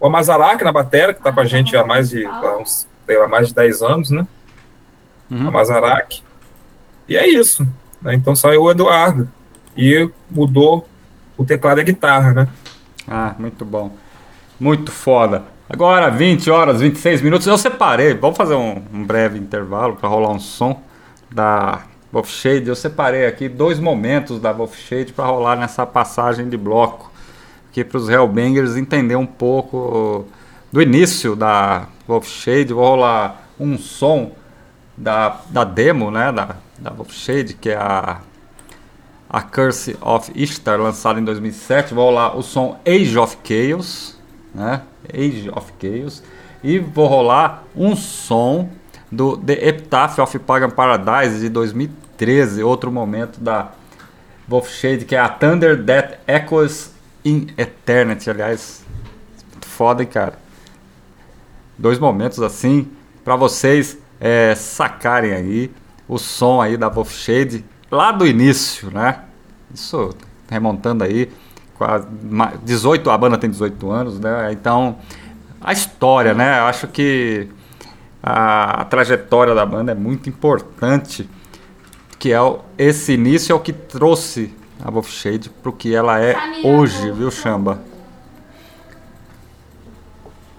[0.00, 3.28] O Amazarac na bateria, que tá com a gente há mais de, há uns, há
[3.28, 4.26] mais de 10 anos, né?
[5.30, 5.48] Uhum.
[5.48, 6.22] Amazarac.
[7.12, 7.68] E é isso.
[8.00, 8.14] Né?
[8.14, 9.28] Então saiu o Eduardo
[9.76, 10.88] e mudou
[11.36, 12.48] o teclado e a guitarra, né?
[13.06, 13.94] Ah, muito bom.
[14.58, 15.44] Muito foda.
[15.68, 17.46] Agora, 20 horas, 26 minutos.
[17.46, 20.80] Eu separei, vamos fazer um, um breve intervalo para rolar um som
[21.30, 22.68] da Wolf Shade.
[22.68, 27.12] Eu separei aqui dois momentos da Wolf Shade para rolar nessa passagem de bloco.
[27.70, 30.26] Aqui para os Hellbangers entender um pouco
[30.72, 32.72] do início da Wolf Shade.
[32.72, 34.32] Vou rolar um som
[34.96, 36.32] da, da demo, né?
[36.32, 38.20] Da, da Wolf Shade, que é a,
[39.30, 41.94] a Curse of Ishtar, lançada em 2007.
[41.94, 44.18] Vou rolar o som Age of Chaos,
[44.54, 44.82] né?
[45.12, 46.22] Age of Chaos.
[46.62, 48.68] E vou rolar um som
[49.10, 53.72] do The Epitaph of Pagan Paradise de 2013, outro momento da
[54.48, 56.92] Wolf Shade, que é a Thunder That Echoes
[57.24, 58.28] in Eternity.
[58.28, 58.84] Aliás,
[59.60, 60.34] foda, hein, cara?
[61.78, 62.90] Dois momentos assim
[63.24, 65.70] para vocês é, sacarem aí
[66.12, 69.20] o som aí da Wolf Shade lá do início, né?
[69.72, 70.14] Isso
[70.50, 71.32] remontando aí,
[71.74, 72.06] quase
[72.62, 74.52] 18, a banda tem 18 anos, né?
[74.52, 74.98] Então,
[75.58, 76.60] a história, né?
[76.60, 77.48] Eu acho que
[78.22, 81.26] a, a trajetória da banda é muito importante,
[82.18, 86.20] que é o, esse início é o que trouxe a Wolf Shade pro que ela
[86.20, 87.80] é hoje, viu, Chamba?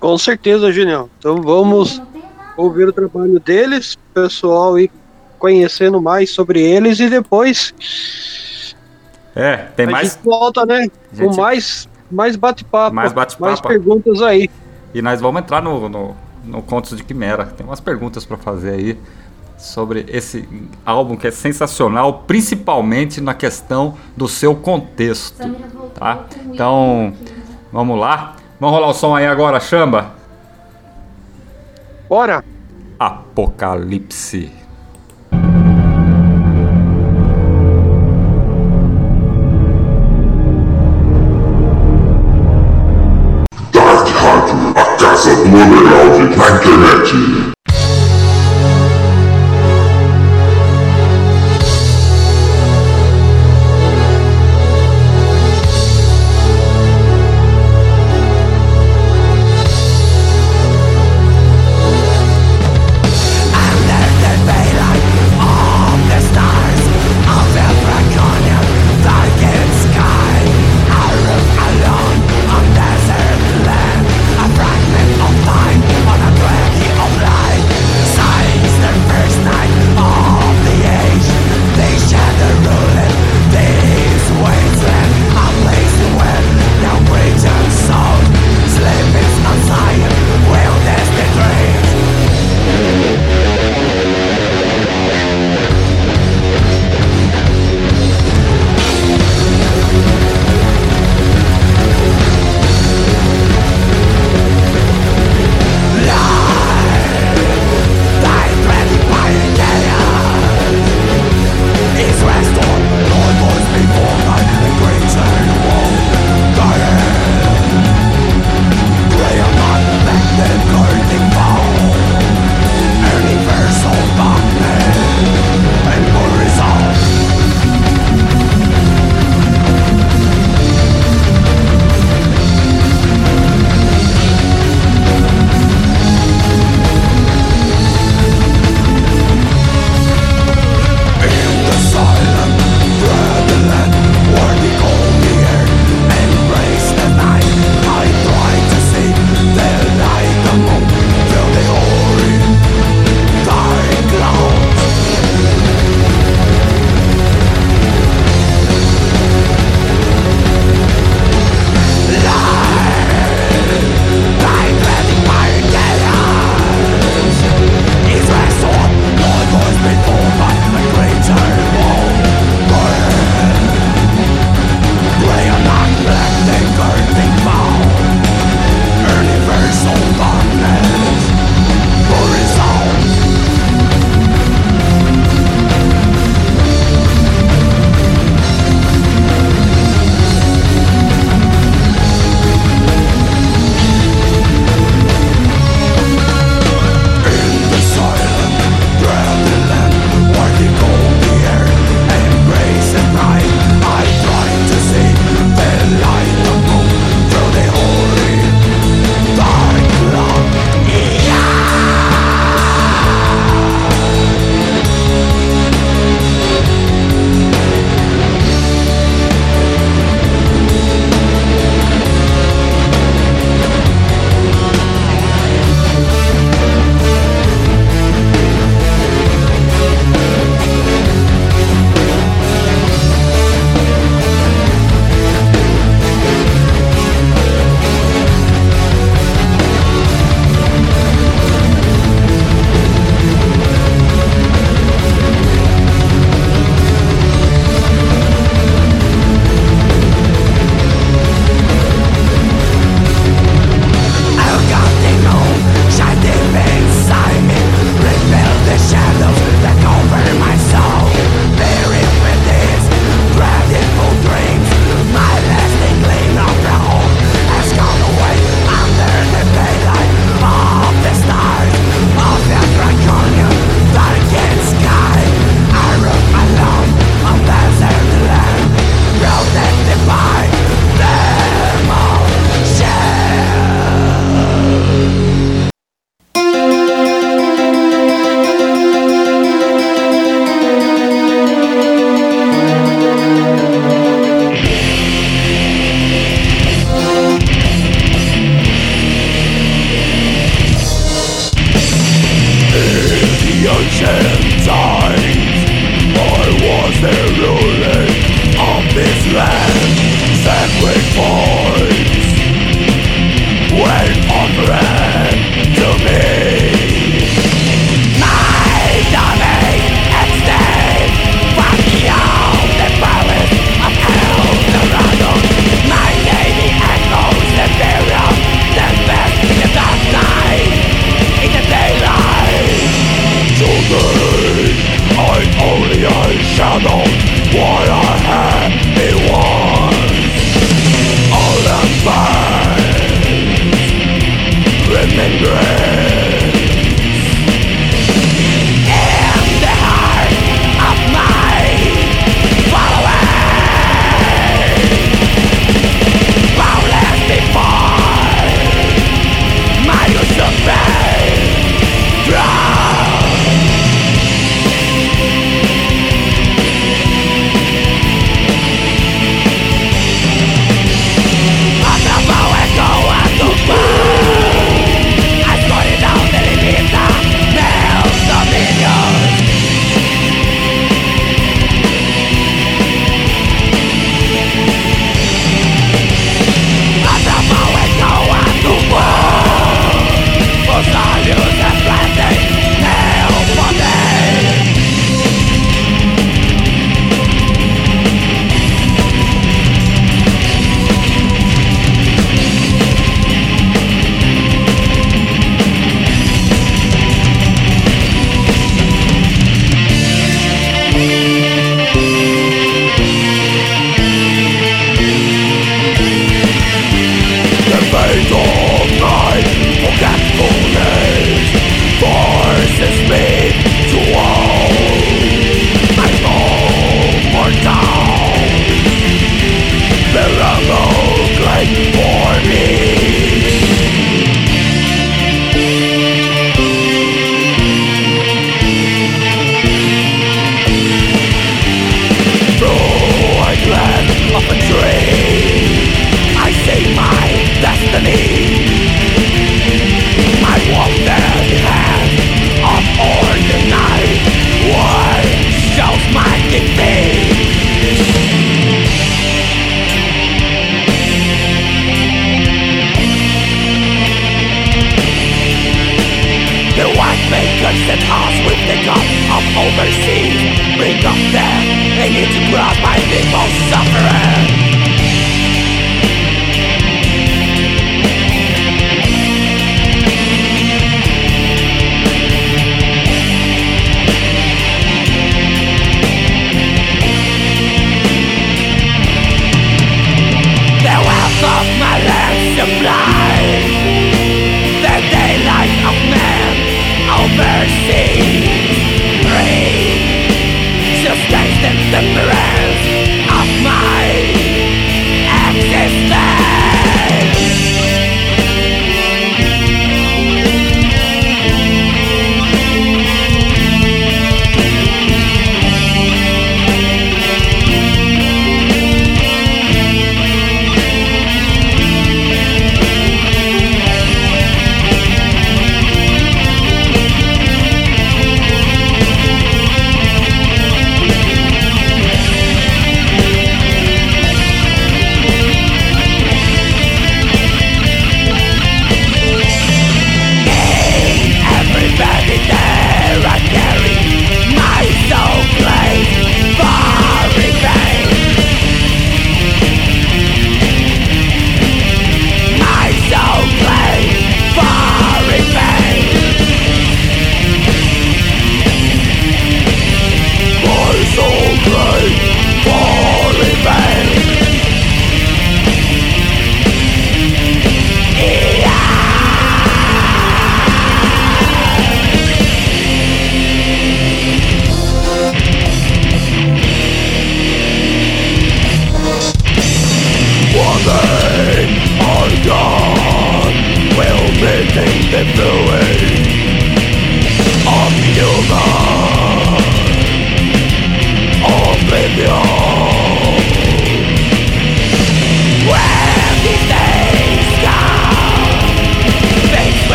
[0.00, 1.10] Com certeza, Julião.
[1.18, 2.00] Então vamos
[2.56, 4.90] ouvir o trabalho deles, pessoal ir
[5.42, 7.74] conhecendo mais sobre eles e depois.
[9.34, 10.12] É, tem mais.
[10.12, 10.88] Gente volta, né?
[11.12, 11.34] Gente...
[11.34, 12.94] Com mais, mais bate-papo.
[12.94, 13.46] Mais bate-papo.
[13.46, 14.48] Mais perguntas aí.
[14.94, 17.46] E nós vamos entrar no, no, no Contos de Quimera.
[17.46, 18.98] Tem umas perguntas para fazer aí
[19.58, 20.48] sobre esse
[20.86, 25.42] álbum que é sensacional, principalmente na questão do seu contexto.
[25.94, 26.24] Tá?
[26.46, 27.14] Então,
[27.72, 28.36] vamos lá.
[28.60, 30.12] Vamos rolar o som aí agora, chamba.
[32.08, 32.44] Bora!
[32.96, 34.61] Apocalipse.
[45.54, 47.61] Underground na internet.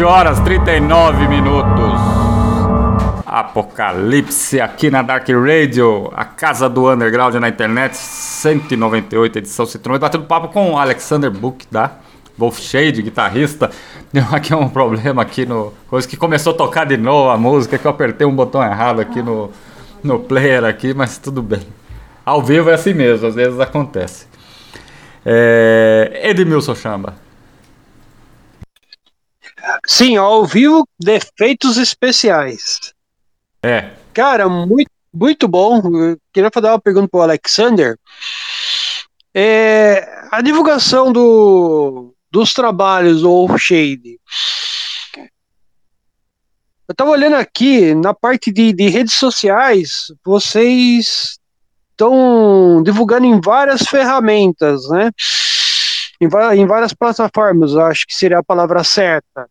[0.00, 2.00] 20 horas 39 minutos.
[3.26, 10.00] Apocalipse aqui na Dark Radio, a casa do underground na internet, 198 edição 198.
[10.00, 11.90] Batendo papo com o Alexander Book da
[12.38, 13.70] Wolf Shade, guitarrista.
[14.10, 15.74] Deu aqui um problema aqui no.
[15.90, 19.00] Coisa que começou a tocar de novo a música, que eu apertei um botão errado
[19.02, 19.50] aqui no,
[20.02, 21.60] no player aqui, mas tudo bem.
[22.24, 24.26] Ao vivo é assim mesmo, às vezes acontece.
[25.26, 27.29] É, Edmilson Chamba.
[29.86, 32.92] Sim, ao vivo, defeitos especiais.
[33.62, 35.80] É, Cara, muito, muito bom.
[35.96, 37.96] Eu queria fazer uma pergunta para o Alexander.
[39.34, 44.18] É, a divulgação do, dos trabalhos do Shade.
[46.88, 51.38] Eu estava olhando aqui na parte de, de redes sociais, vocês
[51.92, 55.10] estão divulgando em várias ferramentas, né?
[56.20, 56.26] Em,
[56.60, 59.48] em várias plataformas, acho que seria a palavra certa.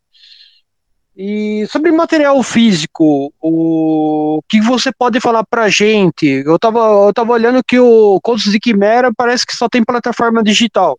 [1.22, 6.24] E sobre material físico, o que você pode falar pra gente?
[6.24, 10.42] Eu tava, eu tava olhando que o Contos de Quimera parece que só tem plataforma
[10.42, 10.98] digital.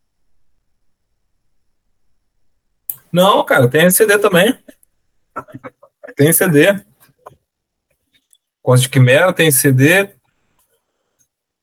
[3.11, 4.55] Não, cara, tem CD também.
[6.15, 6.79] Tem CD.
[8.61, 10.05] Contos de Quimera tem CD.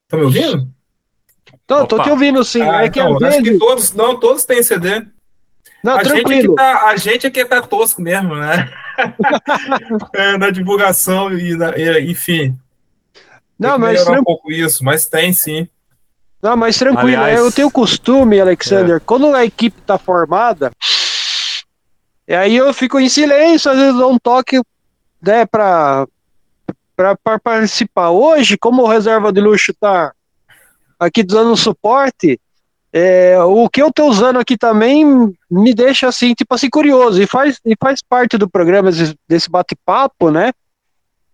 [0.08, 0.68] Tá me ouvindo?
[1.64, 2.02] Tô Opa.
[2.02, 2.62] te ouvindo sim.
[2.62, 5.06] Ah, é que então, às acho que todos, não, todos têm CD.
[5.82, 6.54] Não, a, gente é que tranquilo.
[6.54, 8.70] tá, a gente é que tá tosco mesmo, né?
[10.12, 12.58] É, na divulgação e, na, e enfim.
[13.58, 15.68] Não, tem que mas, melhorar tran- um pouco isso, mas tem sim.
[16.42, 17.22] não, mas tranquilo.
[17.22, 20.72] Aliás- eu tenho costume, Alexander, quando a equipe tá formada,
[22.26, 24.60] e aí eu fico em silêncio, às vezes dou um toque
[25.22, 26.06] né, pra,
[26.96, 28.10] pra, pra participar.
[28.10, 30.12] Hoje, como o reserva de luxo tá
[30.98, 32.40] aqui dando suporte,
[32.92, 35.04] é, o que eu tô usando aqui também
[35.50, 38.90] me deixa assim, tipo assim, curioso, e faz, e faz parte do programa
[39.28, 40.52] desse, bate-papo, né?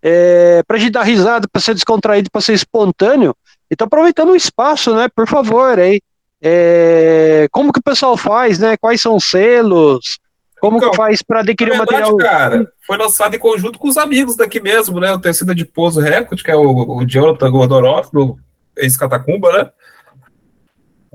[0.02, 3.34] É, pra gente dar risada, pra ser descontraído, pra ser espontâneo.
[3.70, 5.08] E tô aproveitando o espaço, né?
[5.14, 6.00] Por favor, aí.
[6.42, 8.76] É, como que o pessoal faz, né?
[8.76, 10.18] Quais são os selos?
[10.60, 12.16] Como Então, que faz para adquirir o material?
[12.16, 15.12] cara, foi lançado em conjunto com os amigos daqui mesmo, né?
[15.12, 18.38] O Tecida de Pouso Record, que é o, o Jonathan Gordoroff, do
[18.76, 19.70] ex-Catacumba, né?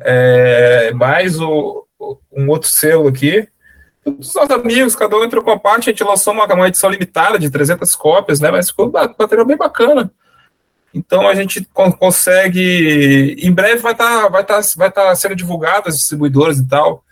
[0.01, 1.85] É, mais o,
[2.31, 3.47] um outro selo aqui.
[4.05, 6.89] Os nossos amigos, cada um entrou com a parte, a gente lançou uma, uma edição
[6.89, 8.49] limitada de 300 cópias, né?
[8.49, 10.11] Mas ficou material bem bacana.
[10.93, 13.35] Então a gente con- consegue.
[13.39, 17.03] Em breve vai estar vai tá, vai tá sendo divulgado as distribuidoras e tal.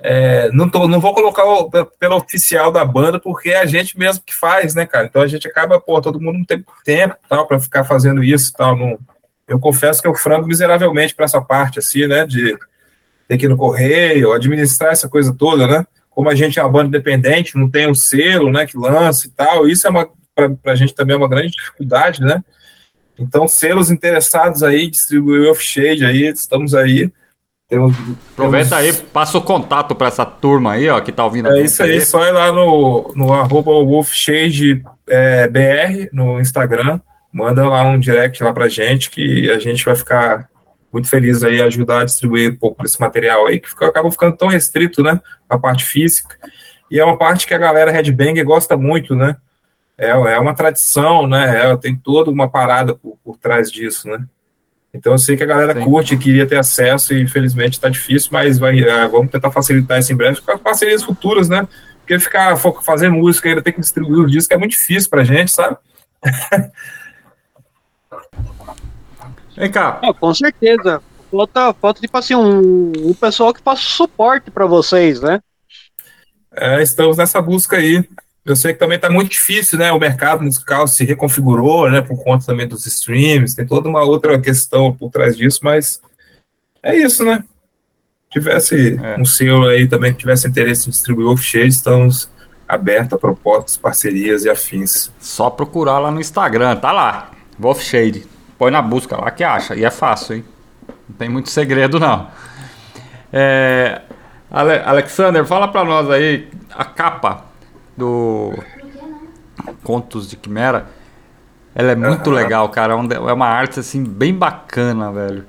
[0.00, 3.66] É, não, tô, não vou colocar o, pe- pelo oficial da banda, porque é a
[3.66, 5.06] gente mesmo que faz, né, cara?
[5.06, 8.50] Então a gente acaba, pô, todo mundo não tem tempo tal para ficar fazendo isso
[8.50, 8.76] e tal.
[8.76, 8.98] Não,
[9.48, 12.56] eu confesso que eu frango miseravelmente para essa parte, assim, né, de
[13.28, 15.86] ter que ir no correio, administrar essa coisa toda, né?
[16.10, 19.30] Como a gente é uma banda independente, não tem um selo, né, que lança e
[19.30, 22.42] tal, isso é uma, para a gente também é uma grande dificuldade, né?
[23.18, 27.12] Então, selos interessados aí, distribuir o Off-Shade aí, estamos aí.
[27.68, 27.94] Temos,
[28.32, 31.62] Aproveita aí, temos- passa o contato pra essa turma aí, ó, que tá ouvindo É
[31.62, 37.00] isso aí, só ir lá no, no arroba Wolfshade é, BR no Instagram,
[37.34, 40.48] manda lá um direct lá pra gente que a gente vai ficar
[40.92, 44.36] muito feliz aí ajudar a distribuir um pouco desse material aí que fica, acaba ficando
[44.36, 46.36] tão restrito, né, a parte física.
[46.88, 49.36] E é uma parte que a galera headbanger gosta muito, né?
[49.98, 51.72] É, é uma tradição, né?
[51.72, 54.24] É, tem toda uma parada por, por trás disso, né?
[54.92, 55.84] Então eu sei que a galera Sim.
[55.84, 60.12] curte, queria ter acesso e infelizmente está difícil, mas vai, é, vamos tentar facilitar isso
[60.12, 61.66] em breve com as parcerias futuras, né?
[61.98, 65.24] Porque ficar fazer música e ainda ter que distribuir os discos é muito difícil pra
[65.24, 65.76] gente, sabe?
[69.56, 71.00] Vem cá, Ah, com certeza.
[71.30, 75.40] Falta, falta tipo assim, um, um pessoal que faça suporte para vocês, né?
[76.54, 78.04] É, estamos nessa busca aí.
[78.44, 79.90] Eu sei que também está muito difícil, né?
[79.90, 82.00] O mercado musical se reconfigurou, né?
[82.02, 86.00] Por conta também dos streams, tem toda uma outra questão por trás disso, mas
[86.82, 87.42] é isso, né?
[88.30, 89.18] Tivesse É.
[89.18, 92.28] um selo aí também que tivesse interesse em distribuir off-shade, estamos
[92.68, 95.10] abertos a propostas, parcerias e afins.
[95.18, 98.26] só procurar lá no Instagram, tá lá, Wolf Shade.
[98.58, 100.44] Põe na busca lá que acha, e é fácil, hein?
[101.08, 102.28] Não tem muito segredo, não.
[103.32, 104.02] É,
[104.50, 107.44] Ale- Alexander, fala pra nós aí a capa
[107.96, 108.52] do
[109.82, 110.86] Contos de Quimera.
[111.74, 112.36] Ela é muito Aham.
[112.36, 112.94] legal, cara.
[112.94, 115.44] É É uma arte assim bem bacana, velho.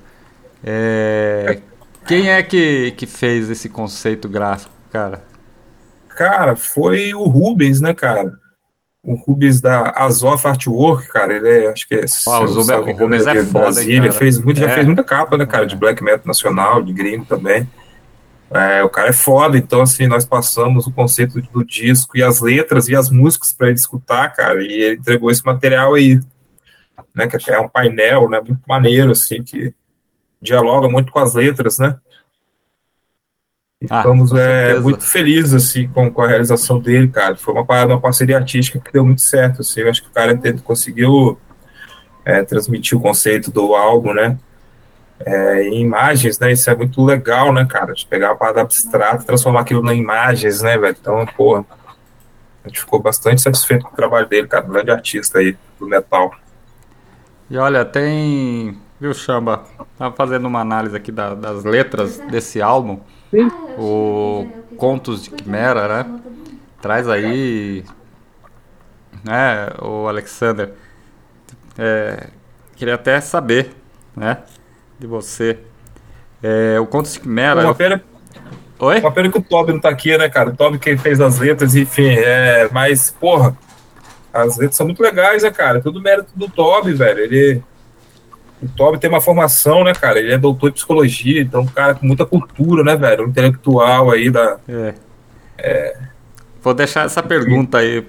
[0.63, 1.59] É,
[2.07, 5.23] Quem é que, que fez esse conceito gráfico, cara?
[6.09, 8.39] Cara, foi o Rubens, né, cara?
[9.05, 12.05] O Rubens da Azof Artwork, cara, ele é, acho que é.
[12.27, 14.73] Ah, o me o Rubens é ele de foda, Brasília, fez muito, já É.
[14.73, 17.69] fez muita capa, né, cara, de black metal nacional, de gringo também.
[18.49, 22.41] É, o cara é foda, então, assim, nós passamos o conceito do disco e as
[22.41, 26.19] letras e as músicas para ele escutar, cara, e ele entregou esse material aí,
[27.13, 29.73] né, que é um painel, né, muito maneiro, assim, que
[30.41, 31.95] dialoga muito com as letras, né.
[33.89, 37.35] Ah, Estamos com é, muito felizes assim, com, com a realização dele, cara.
[37.35, 39.61] Foi uma, parada, uma parceria artística que deu muito certo.
[39.61, 39.81] Assim.
[39.81, 41.39] Eu acho que o cara conseguiu
[42.23, 44.37] é, transmitir o conceito do álbum, né?
[45.19, 46.51] É, em imagens, né?
[46.51, 47.93] Isso é muito legal, né, cara?
[47.93, 50.95] De pegar uma parada abstrata e transformar aquilo em imagens, né, velho?
[50.99, 54.65] Então, pô, a gente ficou bastante satisfeito com o trabalho dele, cara.
[54.65, 56.33] Um grande artista aí do metal.
[57.49, 58.77] E olha, tem.
[58.99, 59.63] Viu, Chamba?
[59.97, 62.99] Tava fazendo uma análise aqui da- das letras desse álbum.
[63.31, 63.47] Sim.
[63.77, 64.47] O
[64.77, 66.19] Contos de Quimera, né?
[66.81, 67.83] Traz aí.
[69.23, 70.73] Né, o Alexander.
[71.77, 72.27] É,
[72.75, 73.71] queria até saber,
[74.15, 74.37] né?
[74.99, 75.57] De você.
[76.43, 77.61] É, o Contos de Quimera.
[77.61, 78.03] Uma eu- pena,
[78.79, 78.99] Oi?
[78.99, 80.49] uma pena que o Toby não tá aqui, né, cara?
[80.51, 82.69] O Toby que fez as letras, enfim, é.
[82.71, 83.57] Mas, porra,
[84.31, 85.81] as letras são muito legais, né, cara?
[85.81, 87.19] Tudo mérito do Toby, velho.
[87.19, 87.63] Ele.
[88.61, 90.19] O Toby tem uma formação, né, cara?
[90.19, 93.25] Ele é doutor em psicologia, então, um cara com muita cultura, né, velho?
[93.25, 94.93] Um intelectual aí da, É.
[95.57, 95.97] É...
[96.61, 98.05] Vou deixar essa pergunta aí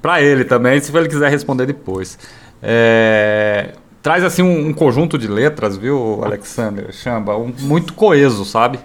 [0.00, 2.18] para ele também, se ele quiser responder depois.
[2.62, 3.74] É...
[4.02, 8.80] Traz assim um, um, conjunto de letras, viu, Alexander Chamba, um, muito coeso, sabe?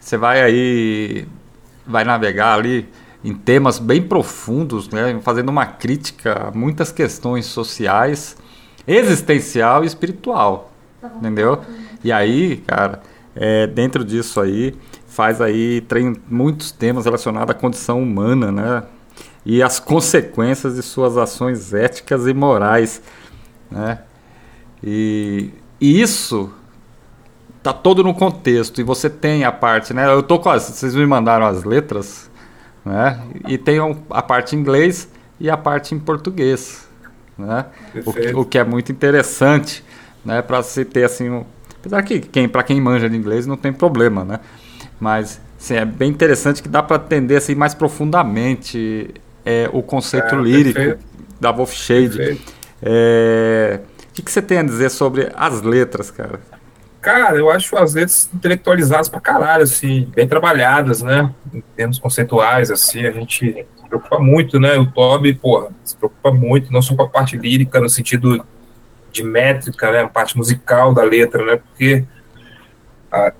[0.00, 1.28] Você vai aí,
[1.86, 2.88] vai navegar ali
[3.22, 8.36] em temas bem profundos, né, fazendo uma crítica a muitas questões sociais,
[8.90, 10.72] existencial e espiritual,
[11.16, 11.60] entendeu?
[12.02, 13.00] E aí, cara,
[13.34, 14.74] é, dentro disso aí,
[15.06, 18.82] faz aí tem muitos temas relacionados à condição humana, né?
[19.44, 23.00] E as consequências de suas ações éticas e morais,
[23.70, 24.00] né?
[24.82, 26.52] E, e isso
[27.62, 30.06] tá todo no contexto e você tem a parte, né?
[30.10, 32.30] Eu tô com as, vocês me mandaram as letras,
[32.84, 33.22] né?
[33.46, 33.78] E tem
[34.10, 36.88] a parte em inglês e a parte em português,
[37.46, 37.66] né?
[38.34, 39.84] O, o, que é muito interessante,
[40.24, 40.42] né?
[40.42, 41.44] Para se ter assim, um,
[41.78, 44.40] apesar que quem para quem manja de inglês não tem problema, né?
[44.98, 49.12] Mas assim, é bem interessante que dá para atender assim mais profundamente
[49.44, 51.04] é, o conceito é, lírico perfeito.
[51.40, 52.40] da Wolf Shade.
[52.82, 56.40] É, o que, que você tem a dizer sobre as letras, cara?
[57.00, 61.30] Cara, eu acho as letras intelectualizadas pra caralho, assim, bem trabalhadas, né?
[61.52, 64.78] Em termos conceituais, assim, a gente preocupa muito, né?
[64.78, 68.44] O Toby, porra, se preocupa muito, não só com a parte lírica, no sentido
[69.12, 70.00] de métrica, né?
[70.02, 71.56] A parte musical da letra, né?
[71.56, 72.04] Porque
[73.10, 73.32] a,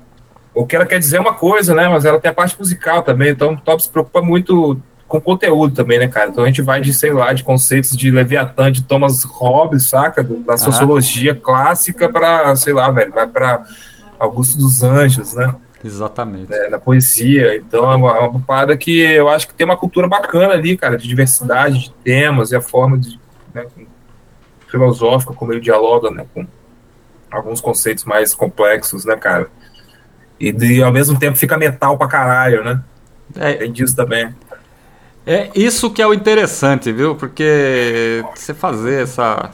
[0.53, 1.89] o que ela quer dizer é uma coisa, né?
[1.89, 5.75] Mas ela tem a parte musical também, então o Toby se preocupa muito com conteúdo
[5.75, 6.31] também, né, cara?
[6.31, 10.23] Então a gente vai de, sei lá, de conceitos de Leviatã, de Thomas Hobbes, saca?
[10.23, 13.65] Da sociologia clássica para, sei lá, velho, vai para
[14.19, 15.55] Augusto dos Anjos, né?
[15.85, 16.53] Exatamente.
[16.53, 17.57] É, na poesia.
[17.57, 20.77] Então é uma, é uma parada que eu acho que tem uma cultura bacana ali,
[20.77, 23.19] cara, de diversidade de temas e a forma de,
[23.55, 23.67] né,
[24.69, 26.47] filosófica como ele dialoga, né, com
[27.31, 29.49] alguns conceitos mais complexos, né, cara?
[30.39, 32.83] E de, ao mesmo tempo fica metal pra caralho, né?
[33.37, 34.35] É, tem disso também.
[35.27, 37.15] É isso que é o interessante, viu?
[37.15, 39.51] Porque você fazer essa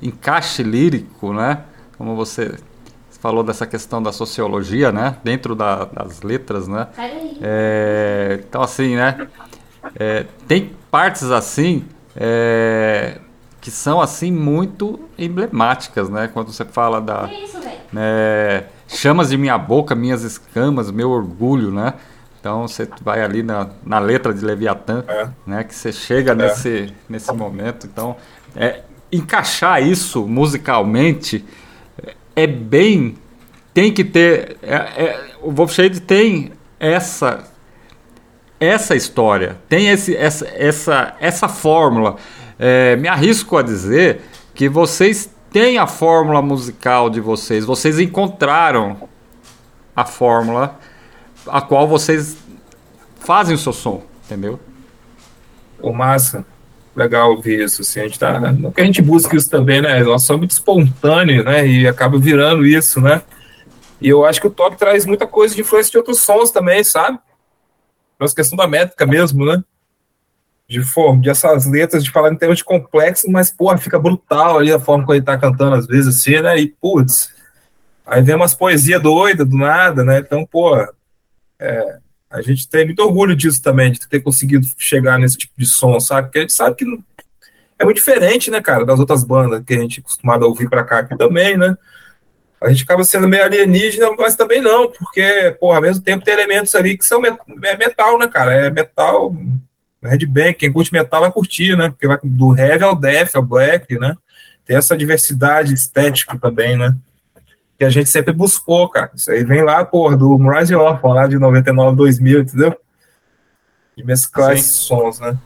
[0.00, 1.58] encaixe lírico, né?
[1.98, 2.54] Como você
[3.22, 5.16] falou dessa questão da sociologia, né?
[5.22, 6.88] Dentro da, das letras, né?
[7.40, 9.28] É, então assim, né?
[9.94, 11.84] É, tem partes assim
[12.16, 13.18] é,
[13.60, 16.28] que são assim muito emblemáticas, né?
[16.34, 17.60] Quando você fala da isso,
[17.92, 21.94] né, chamas de minha boca, minhas escamas, meu orgulho, né?
[22.40, 25.28] Então você vai ali na, na letra de Leviatã, é.
[25.46, 25.62] né?
[25.62, 26.34] Que você chega é.
[26.34, 27.86] nesse, nesse momento.
[27.86, 28.16] Então,
[28.56, 28.80] é,
[29.12, 31.44] encaixar isso musicalmente
[32.34, 33.16] é bem.
[33.72, 34.56] Tem que ter.
[34.62, 37.50] É, é, o Wolfshade tem essa
[38.62, 42.16] essa história, tem esse, essa, essa, essa fórmula.
[42.58, 44.20] É, me arrisco a dizer
[44.54, 49.08] que vocês têm a fórmula musical de vocês, vocês encontraram
[49.96, 50.78] a fórmula
[51.46, 52.36] a qual vocês
[53.18, 54.60] fazem o seu som, entendeu?
[55.80, 56.46] Pô, massa.
[56.94, 60.02] Legal ouvir isso, assim, a gente tá, não que a gente busca isso também, né,
[60.02, 63.22] nós somos muito espontâneo, né, e acaba virando isso, né,
[64.02, 66.82] e eu acho que o top traz muita coisa de influência de outros sons também,
[66.82, 67.20] sabe?
[68.18, 69.62] Nossa questão da métrica mesmo, né?
[70.68, 74.58] De forma, de essas letras, de falar em termos de complexo, mas, porra, fica brutal
[74.58, 76.58] ali a forma como ele tá cantando, às vezes, assim, né?
[76.58, 77.32] E, putz,
[78.04, 80.18] aí vem umas poesias doidas do nada, né?
[80.18, 80.88] Então, porra,
[81.60, 81.98] é,
[82.32, 86.00] a gente tem muito orgulho disso também, de ter conseguido chegar nesse tipo de som,
[86.00, 86.28] sabe?
[86.28, 86.84] Porque a gente sabe que
[87.78, 90.70] é muito diferente, né, cara, das outras bandas que a gente é acostumado a ouvir
[90.70, 91.76] pra cá aqui também, né?
[92.60, 96.32] A gente acaba sendo meio alienígena, mas também não, porque, porra, ao mesmo tempo tem
[96.32, 98.54] elementos ali que são metal, né, cara?
[98.54, 99.34] É metal,
[100.02, 101.90] Red Bang, quem curte metal vai curtir, né?
[101.90, 104.16] Porque vai do heavy ao death, ao black, né?
[104.64, 106.94] Tem essa diversidade estética também, né?
[107.82, 109.10] Que a gente sempre buscou, cara.
[109.12, 112.76] Isso aí vem lá, porra, do Rise Orphan, lá de 99, 2000, entendeu?
[113.96, 114.60] De mesclar Sim.
[114.60, 115.36] esses sons, né?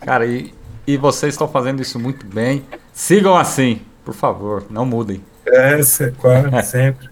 [0.00, 0.54] Cara, e,
[0.86, 2.64] e vocês estão fazendo isso muito bem.
[2.94, 5.22] Sigam assim, por favor, não mudem.
[5.46, 5.78] É,
[6.18, 7.10] claro, sempre.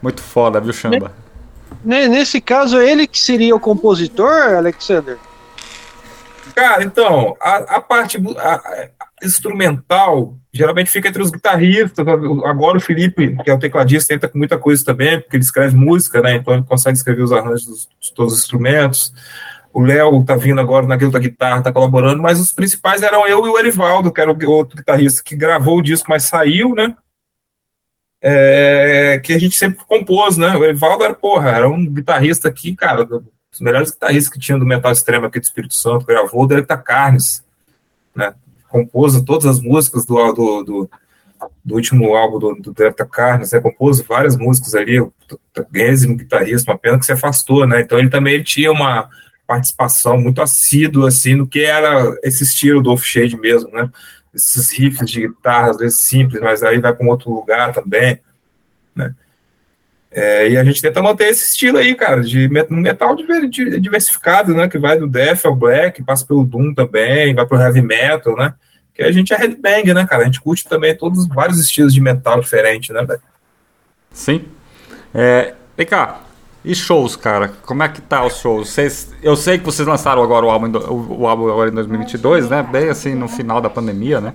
[0.00, 1.12] Muito foda, viu, Chamba?
[1.84, 5.18] Nesse caso, é ele que seria o compositor, Alexander?
[6.60, 8.88] Cara, então, a, a parte a, a
[9.22, 12.06] instrumental geralmente fica entre os guitarristas.
[12.06, 15.74] Agora o Felipe, que é o tecladista, entra com muita coisa também, porque ele escreve
[15.74, 16.34] música, né?
[16.34, 19.10] Então ele consegue escrever os arranjos de todos os instrumentos.
[19.72, 23.46] O Léo tá vindo agora naquilo da guitarra, tá colaborando, mas os principais eram eu
[23.46, 26.94] e o Erivaldo, que era o outro guitarrista que gravou o disco, mas saiu, né?
[28.22, 30.54] É, que a gente sempre compôs, né?
[30.58, 33.08] O Erivaldo era, porra, era um guitarrista aqui, cara,
[33.50, 36.76] dos melhores guitarristas que tinha do metal extremo aqui do Espírito Santo, gravou o Delta
[36.76, 37.44] Carnes,
[38.14, 38.34] né?
[38.68, 40.90] compôs todas as músicas do, do, do,
[41.64, 45.12] do último álbum do, do Delta Carnes, né, compôs várias músicas ali, o
[45.74, 49.10] enésimo guitarrista, uma pena que se afastou, né, então ele também ele tinha uma,
[49.50, 53.90] participação muito assídua, assim, no que era esse estilo do Off-Shade mesmo, né?
[54.32, 58.20] Esses riffs de guitarra, às vezes simples, mas aí vai para um outro lugar também,
[58.94, 59.12] né?
[60.12, 63.16] É, e a gente tenta manter esse estilo aí, cara, de metal
[63.78, 64.68] diversificado, né?
[64.68, 68.54] Que vai do death ao black, passa pelo doom também, vai pro heavy metal, né?
[68.92, 70.22] Que a gente é headbang, né, cara?
[70.22, 73.22] A gente curte também todos vários estilos de metal diferentes, né, velho?
[74.10, 74.44] Sim.
[75.14, 76.20] É, vem cá,
[76.64, 77.48] e shows, cara?
[77.64, 78.70] Como é que tá os shows?
[78.70, 82.50] Vocês, eu sei que vocês lançaram agora o álbum, o, o álbum agora em 2022,
[82.50, 82.62] né?
[82.62, 84.34] Bem assim no final da pandemia, né?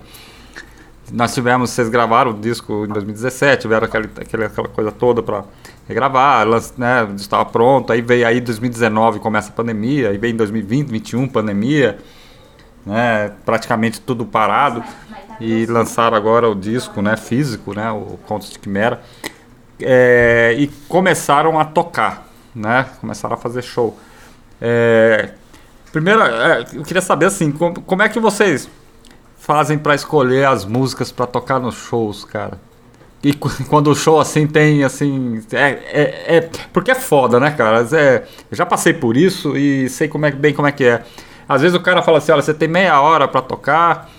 [1.12, 5.44] Nós tivemos, vocês gravaram o disco em 2017, tiveram aquela, aquela, aquela coisa toda para
[5.86, 6.46] regravar,
[6.76, 7.08] né?
[7.16, 11.98] Estava pronto, aí veio aí 2019 começa a pandemia, aí veio em 2020, 2021 pandemia,
[12.84, 13.32] né?
[13.44, 14.82] Praticamente tudo parado
[15.40, 17.16] e lançaram agora o disco, né?
[17.16, 17.90] Físico, né?
[17.92, 19.00] O Contos de Quimera
[19.80, 22.86] é, e começaram a tocar, né?
[23.00, 23.96] Começaram a fazer show.
[24.60, 25.30] É,
[25.92, 28.68] primeiro, é, eu queria saber assim, como, como é que vocês
[29.46, 32.58] fazem para escolher as músicas para tocar nos shows, cara?
[33.22, 33.32] E
[33.70, 35.40] quando o show assim tem assim.
[35.52, 37.86] É, é, é, porque é foda, né, cara?
[37.92, 41.04] É, já passei por isso e sei como é, bem como é que é.
[41.48, 44.10] Às vezes o cara fala assim: olha, você tem meia hora para tocar,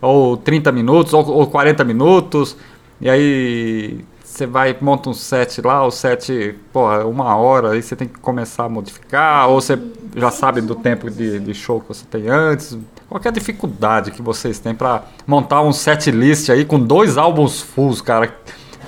[0.00, 2.56] ou 30 minutos, ou, ou 40 minutos,
[2.98, 7.94] e aí você vai, monta um set lá, o set, porra, uma hora, aí você
[7.94, 9.78] tem que começar a modificar, ou você
[10.16, 12.78] já sabe do tempo de, de show que você tem antes.
[13.12, 17.18] Qual é a dificuldade que vocês têm para montar um set list aí com dois
[17.18, 18.34] álbuns fulls, cara,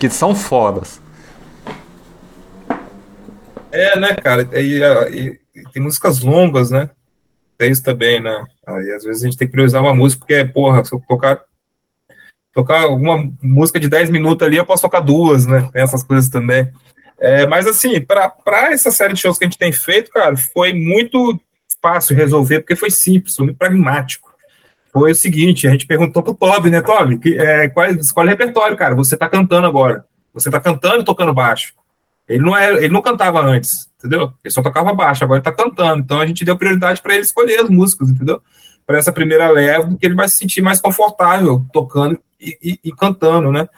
[0.01, 0.99] que são fodas?
[3.71, 6.89] É, né, cara, e, e, e tem músicas longas, né?
[7.59, 8.43] Tem isso também, né?
[8.67, 11.43] Aí às vezes a gente tem que priorizar uma música, porque, porra, se eu tocar
[12.55, 15.69] tocar alguma música de 10 minutos ali, eu posso tocar duas, né?
[15.71, 16.73] Tem essas coisas também.
[17.21, 20.73] É, mas assim, para essa série de shows que a gente tem feito, cara, foi
[20.73, 21.39] muito
[21.85, 24.33] fácil resolver, porque foi simples, foi muito pragmático.
[24.91, 28.29] Foi o seguinte, a gente perguntou pro Toby, né, Toby, que, é, qual, qual é
[28.29, 28.95] o repertório, cara?
[28.95, 30.07] Você tá cantando agora.
[30.33, 31.75] Você tá cantando e tocando baixo.
[32.27, 34.33] Ele não, é, ele não cantava antes, entendeu?
[34.43, 36.01] Ele só tocava baixo, agora ele tá cantando.
[36.01, 38.41] Então a gente deu prioridade para ele escolher as músicas, entendeu?
[38.87, 43.53] Para essa primeira leva, que ele vai se sentir mais confortável tocando e, e, cantando,
[43.53, 43.69] né?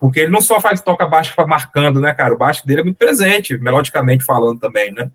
[0.00, 2.34] Porque ele não só faz toca baixo marcando, né, cara?
[2.34, 5.10] O baixo dele é muito presente, melodicamente falando também, né?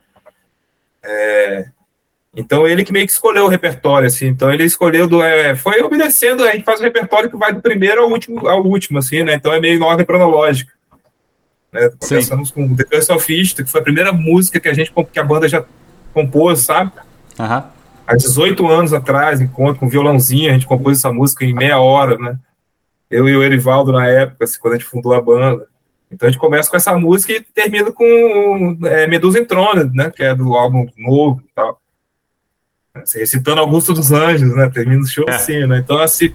[1.03, 1.65] É,
[2.37, 4.27] então ele que meio que escolheu o repertório, assim.
[4.27, 5.23] Então ele escolheu do.
[5.23, 8.63] É, foi obedecendo, a gente faz o repertório que vai do primeiro ao último, ao
[8.63, 9.33] último assim, né?
[9.33, 10.71] Então é meio em ordem cronológica.
[11.73, 11.89] Né?
[11.99, 15.19] Começamos com The Curse of East, que foi a primeira música que a gente que
[15.19, 15.65] a banda já
[16.13, 16.91] compôs, sabe?
[17.39, 17.63] Uhum.
[18.05, 22.17] Há 18 anos atrás, encontro com violãozinho, a gente compôs essa música em meia hora,
[22.17, 22.37] né?
[23.09, 25.67] eu e o Erivaldo na época, assim, quando a gente fundou a banda.
[26.11, 30.11] Então a gente começa com essa música e termina com é, Medusa Entrona, né?
[30.11, 31.81] Que é do álbum novo e tal.
[33.03, 34.69] Assim, recitando Augusto dos Anjos, né?
[34.69, 35.35] Termina o show é.
[35.35, 35.79] assim, né?
[35.79, 36.33] Então, assim,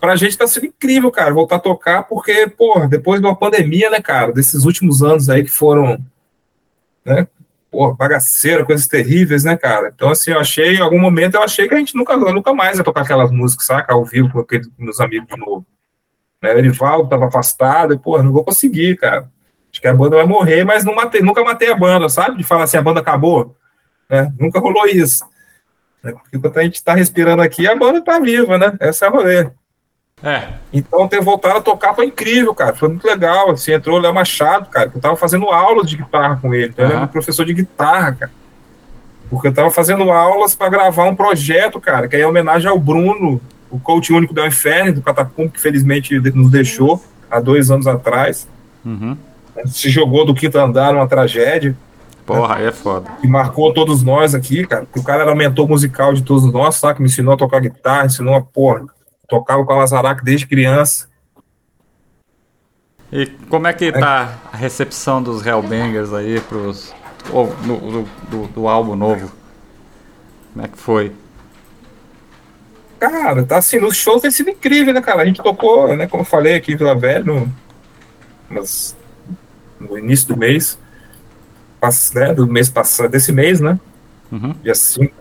[0.00, 3.88] pra gente tá sendo incrível, cara, voltar a tocar, porque, porra, depois de uma pandemia,
[3.88, 5.98] né, cara, desses últimos anos aí que foram,
[7.04, 7.26] né?
[7.70, 9.90] Porra, bagaceira, coisas terríveis, né, cara?
[9.94, 12.78] Então, assim, eu achei, em algum momento, eu achei que a gente nunca, nunca mais
[12.78, 13.94] ia tocar aquelas músicas, saca?
[13.94, 15.66] Ao vivo com, aqueles, com meus amigos de novo.
[16.42, 16.54] Né?
[16.54, 19.28] O Erivaldo estava afastado, e, pô, não vou conseguir, cara.
[19.72, 22.36] Acho que a banda vai morrer, mas matei, nunca matei a banda, sabe?
[22.36, 23.56] De falar assim, a banda acabou.
[24.08, 24.32] Né?
[24.38, 25.24] Nunca rolou isso.
[26.04, 26.12] Né?
[26.12, 28.74] Porque quando a gente está respirando aqui, a banda está viva, né?
[28.78, 29.48] Essa é a rolê.
[30.22, 30.48] É.
[30.72, 32.74] Então ter voltado a tocar foi incrível, cara.
[32.74, 33.50] Foi muito legal.
[33.50, 34.90] Assim, entrou o Léo Machado, cara.
[34.94, 36.68] Eu tava fazendo aulas de guitarra com ele.
[36.68, 36.90] Então, uhum.
[36.90, 38.32] Ele era professor de guitarra, cara.
[39.30, 42.78] Porque eu tava fazendo aulas para gravar um projeto, cara, que é em homenagem ao
[42.78, 43.40] Bruno,
[43.70, 48.46] o coach único do Inferno, do Catacumbo, que felizmente nos deixou há dois anos atrás.
[48.84, 49.16] Uhum.
[49.66, 51.74] Se jogou do quinto andar uma tragédia.
[52.26, 52.68] Porra, né?
[52.68, 53.10] é foda.
[53.20, 54.86] Que marcou todos nós aqui, cara.
[54.96, 57.00] O cara era o mentor musical de todos nós, sabe?
[57.00, 58.86] Me ensinou a tocar guitarra, ensinou a porra.
[59.28, 61.08] Tocava com a Lazarac desde criança.
[63.12, 66.92] E como é que tá a recepção dos Hellbangers aí pros,
[67.32, 69.30] oh, no, do, do álbum novo?
[70.52, 71.12] Como é que foi?
[72.98, 75.22] Cara, tá assim, nos shows tem sido incrível, né, cara?
[75.22, 77.52] A gente tocou, né, como eu falei aqui em Vila Velha, no,
[79.78, 80.78] no início do mês,
[82.14, 83.78] né, do mês passado, desse mês, né?
[84.30, 84.54] Uhum.
[84.62, 85.12] Dia 5.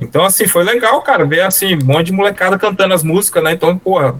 [0.00, 3.52] Então, assim, foi legal, cara, ver, assim, um monte de molecada cantando as músicas, né?
[3.52, 4.14] Então, porra,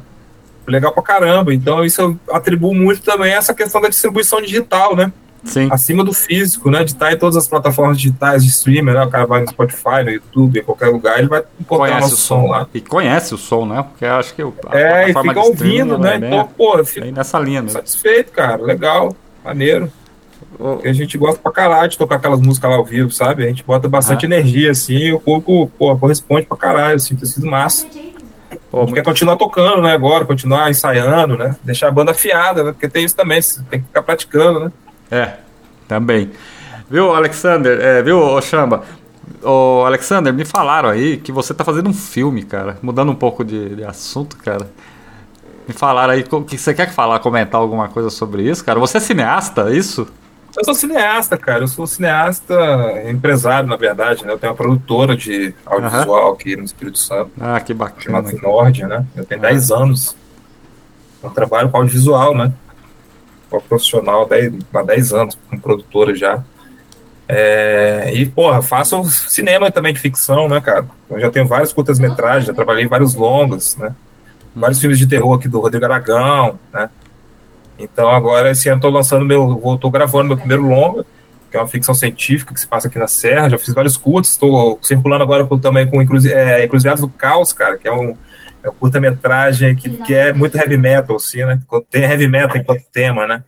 [0.66, 1.54] legal pra caramba.
[1.54, 5.12] Então, isso eu atribuo muito também a essa questão da distribuição digital, né?
[5.44, 5.68] Sim.
[5.70, 6.84] acima do físico, né?
[6.84, 9.02] De estar em todas as plataformas digitais de streamer, né?
[9.02, 12.16] O cara vai no Spotify, no YouTube, em qualquer lugar, ele vai encontrar o nosso
[12.16, 12.46] som.
[12.46, 12.66] lá.
[12.74, 13.82] E conhece o som, né?
[13.82, 16.16] Porque acho que a É, e fica ouvindo, né?
[16.16, 17.68] Então, pô, eu fico nessa linha, né?
[17.68, 18.62] Satisfeito, cara.
[18.62, 19.14] Legal,
[19.44, 19.90] maneiro.
[20.84, 23.44] A gente gosta pra caralho de tocar aquelas músicas lá ao vivo, sabe?
[23.44, 24.28] A gente bota bastante Ah.
[24.28, 27.86] energia, assim, e o público, pô, corresponde pra caralho, assim, tem sido massa.
[28.70, 31.56] Pô, quer continuar tocando, né, agora, continuar ensaiando, né?
[31.64, 32.72] Deixar a banda afiada, né?
[32.72, 34.72] Porque tem isso também, você tem que ficar praticando, né?
[35.10, 35.32] É,
[35.88, 36.30] também.
[36.90, 37.80] Viu, Alexander?
[37.80, 38.82] É, viu, ô Chamba?
[39.42, 42.76] Ô, Alexander, me falaram aí que você tá fazendo um filme, cara.
[42.82, 44.68] Mudando um pouco de, de assunto, cara.
[45.66, 48.78] Me falaram aí que você quer falar, comentar alguma coisa sobre isso, cara?
[48.80, 50.06] Você é cineasta, é isso?
[50.56, 51.62] Eu sou cineasta, cara.
[51.64, 52.54] Eu sou cineasta
[53.08, 54.32] empresário, na verdade, né?
[54.32, 58.00] Eu tenho uma produtora de audiovisual aqui no Espírito Santo, Ah, que bacana.
[58.00, 59.04] chamada Nord, né?
[59.16, 60.16] Eu tenho 10 anos.
[61.22, 62.52] Eu trabalho com audiovisual, né?
[63.48, 64.28] Como profissional
[64.74, 66.42] há 10 anos, como produtora já.
[67.28, 70.84] É, e, porra, faço cinema também de ficção, né, cara?
[71.08, 73.94] Eu já tenho vários curtas-metragens, já trabalhei em vários longas, né?
[74.54, 76.90] Vários filmes de terror aqui do Rodrigo Aragão, né?
[77.80, 81.04] Então agora esse ano estou lançando meu, tô gravando meu primeiro longa,
[81.50, 83.48] que é uma ficção científica que se passa aqui na Serra.
[83.48, 87.52] Já fiz vários curtos, estou circulando agora com- também com Encruzi- é, Encruzilhadas do Caos,
[87.52, 88.14] cara, que é um,
[88.62, 91.58] é um curta-metragem que, que é muito heavy metal, assim, né?
[91.90, 93.42] Tem heavy metal enquanto tema, né?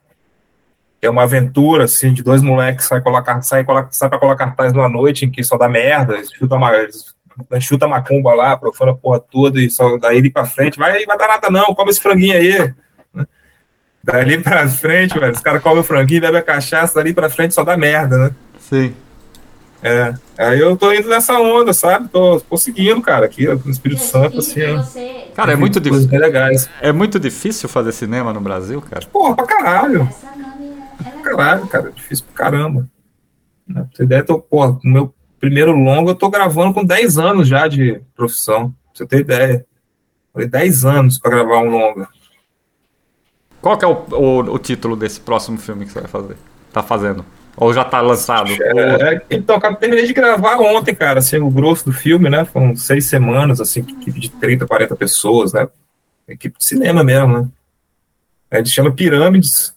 [1.01, 4.73] É uma aventura, assim, de dois moleques que saem colocar, colar, saem pra colar cartaz
[4.73, 7.13] numa noite em que só dá merda, eles chutam uma, eles
[7.61, 11.05] chuta a macumba lá, profana a porra toda e só daí ali pra frente, vai,
[11.05, 12.73] vai dar nada não, come esse franguinho aí.
[14.05, 17.55] Dali pra frente, velho, os caras comem o franguinho, bebem a cachaça, dali pra frente
[17.55, 18.31] só dá merda, né?
[18.59, 18.95] Sim.
[19.85, 22.09] É, aí eu tô indo nessa onda, sabe?
[22.09, 24.85] Tô, tô seguindo, cara, aqui no Espírito Santo, assim, ó.
[25.35, 26.09] Cara, é muito, difícil.
[26.81, 29.05] é muito difícil fazer cinema no Brasil, cara.
[29.07, 30.09] Porra, pra caralho.
[31.23, 32.89] Caralho, cara, difícil pra caramba.
[33.67, 33.83] Né?
[33.83, 37.19] Pra você ideia, eu tô, porra, no meu primeiro longo eu tô gravando com 10
[37.19, 39.67] anos já de profissão, pra você ter ideia.
[40.33, 42.09] Foi 10 anos pra gravar um longa.
[43.63, 46.37] Qual que é o, o, o título desse próximo filme que você vai fazer?
[46.73, 47.25] Tá fazendo?
[47.57, 48.51] Ou já tá lançado?
[48.51, 52.45] Ou- É, então, cara, terminei de gravar ontem, cara, assim, o grosso do filme, né?
[52.45, 55.69] Foram seis semanas, assim, equipe de 30, 40 pessoas, né?
[56.29, 57.49] Equipe de cinema mesmo, né?
[58.51, 59.75] É, Ele chama Pirâmides,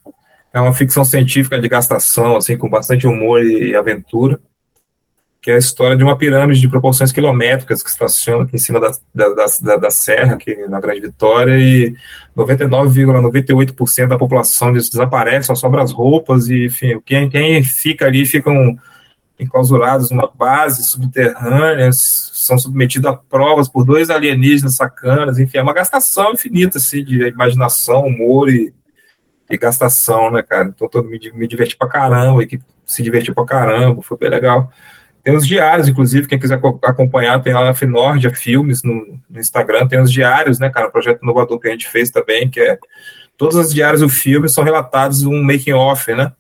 [0.54, 4.40] é uma ficção científica de gastação, assim, com bastante humor e aventura,
[5.46, 8.80] que é a história de uma pirâmide de proporções quilométricas que estaciona aqui em cima
[8.80, 11.96] da, da, da, da- serra, aqui na Grande Vitória, e
[12.36, 18.26] 99,98% da população des- desaparece, só sobra as roupas, e, enfim, quem, quem fica ali
[18.26, 18.76] ficam
[19.40, 25.74] enclausurados numa base subterrânea, são submetidos a provas por dois alienígenas sacanas, enfim, é uma
[25.76, 28.74] gastação infinita, assim, de imaginação, humor e,
[29.48, 30.70] e gastação, né, cara?
[30.76, 34.30] Então, todo me, me diverti pra caramba, a equipe se divertiu pra caramba, foi bem
[34.32, 34.72] legal.
[35.26, 38.94] Tem os diários, inclusive, quem quiser co- acompanhar, tem lá na Finordia Filmes no,
[39.28, 40.88] no Instagram, tem os diários, né, cara?
[40.88, 42.78] Um projeto inovador que a gente fez também, que é
[43.36, 46.32] todas as diários do filme são relatados um making off, né?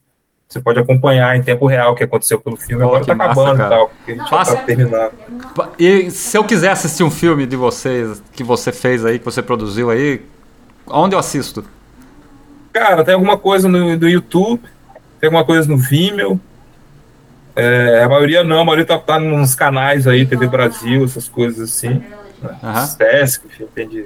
[0.48, 2.84] Você pode acompanhar em tempo real o que aconteceu pelo filme.
[2.84, 3.68] Pô, Agora tá massa, acabando cara.
[3.68, 5.12] e tal, porque a gente já Passa- tá terminando.
[5.80, 9.42] E se eu quiser assistir um filme de vocês, que você fez aí, que você
[9.42, 10.22] produziu aí,
[10.86, 11.66] onde eu assisto?
[12.72, 14.62] Cara, tem alguma coisa no, no YouTube,
[15.20, 16.40] tem alguma coisa no Vimeo.
[17.56, 21.70] É, a maioria não, a maioria tá, tá nos canais aí, TV Brasil, essas coisas
[21.70, 22.04] assim.
[22.64, 22.86] Aham.
[22.86, 24.06] Sesc, enfim, entendi.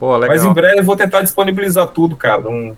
[0.00, 0.34] Pô, legal.
[0.36, 2.74] Mas em breve eu vou tentar disponibilizar tudo, cara, num,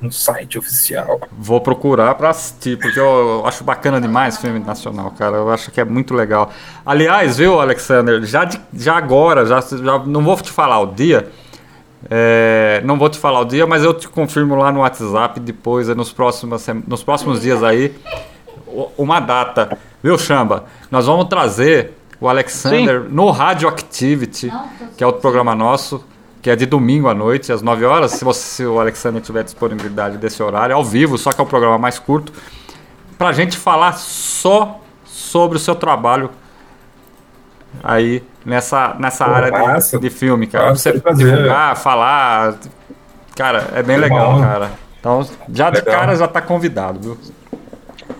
[0.00, 1.20] num site oficial.
[1.38, 5.36] Vou procurar pra assistir, porque eu, eu acho bacana demais filme nacional, cara.
[5.36, 6.50] Eu acho que é muito legal.
[6.84, 11.28] Aliás, viu, Alexander, já, de- já agora, já, já não vou te falar o dia.
[12.10, 15.88] é, não vou te falar o dia, mas eu te confirmo lá no WhatsApp depois,
[15.88, 17.94] nos próximos, nos próximos dias aí,
[18.96, 19.76] uma data.
[20.02, 20.64] Viu, Chamba?
[20.90, 24.52] Nós vamos trazer o Alexander no Radioactivity,
[24.96, 26.04] que é outro programa nosso,
[26.40, 28.12] que é de domingo à noite, às 9 horas.
[28.12, 31.46] Se, você, se o Alexander tiver disponibilidade desse horário, ao vivo, só que é um
[31.46, 32.32] programa mais curto,
[33.18, 36.30] pra gente falar só sobre o seu trabalho
[37.82, 39.98] aí nessa, nessa Pô, área massa.
[39.98, 40.70] de, de filme, cara.
[40.70, 42.54] Massa, você divulgar, falar.
[43.34, 44.70] Cara, é bem legal, cara.
[44.98, 45.94] Então, já de Legal.
[45.94, 47.18] cara já tá convidado, viu?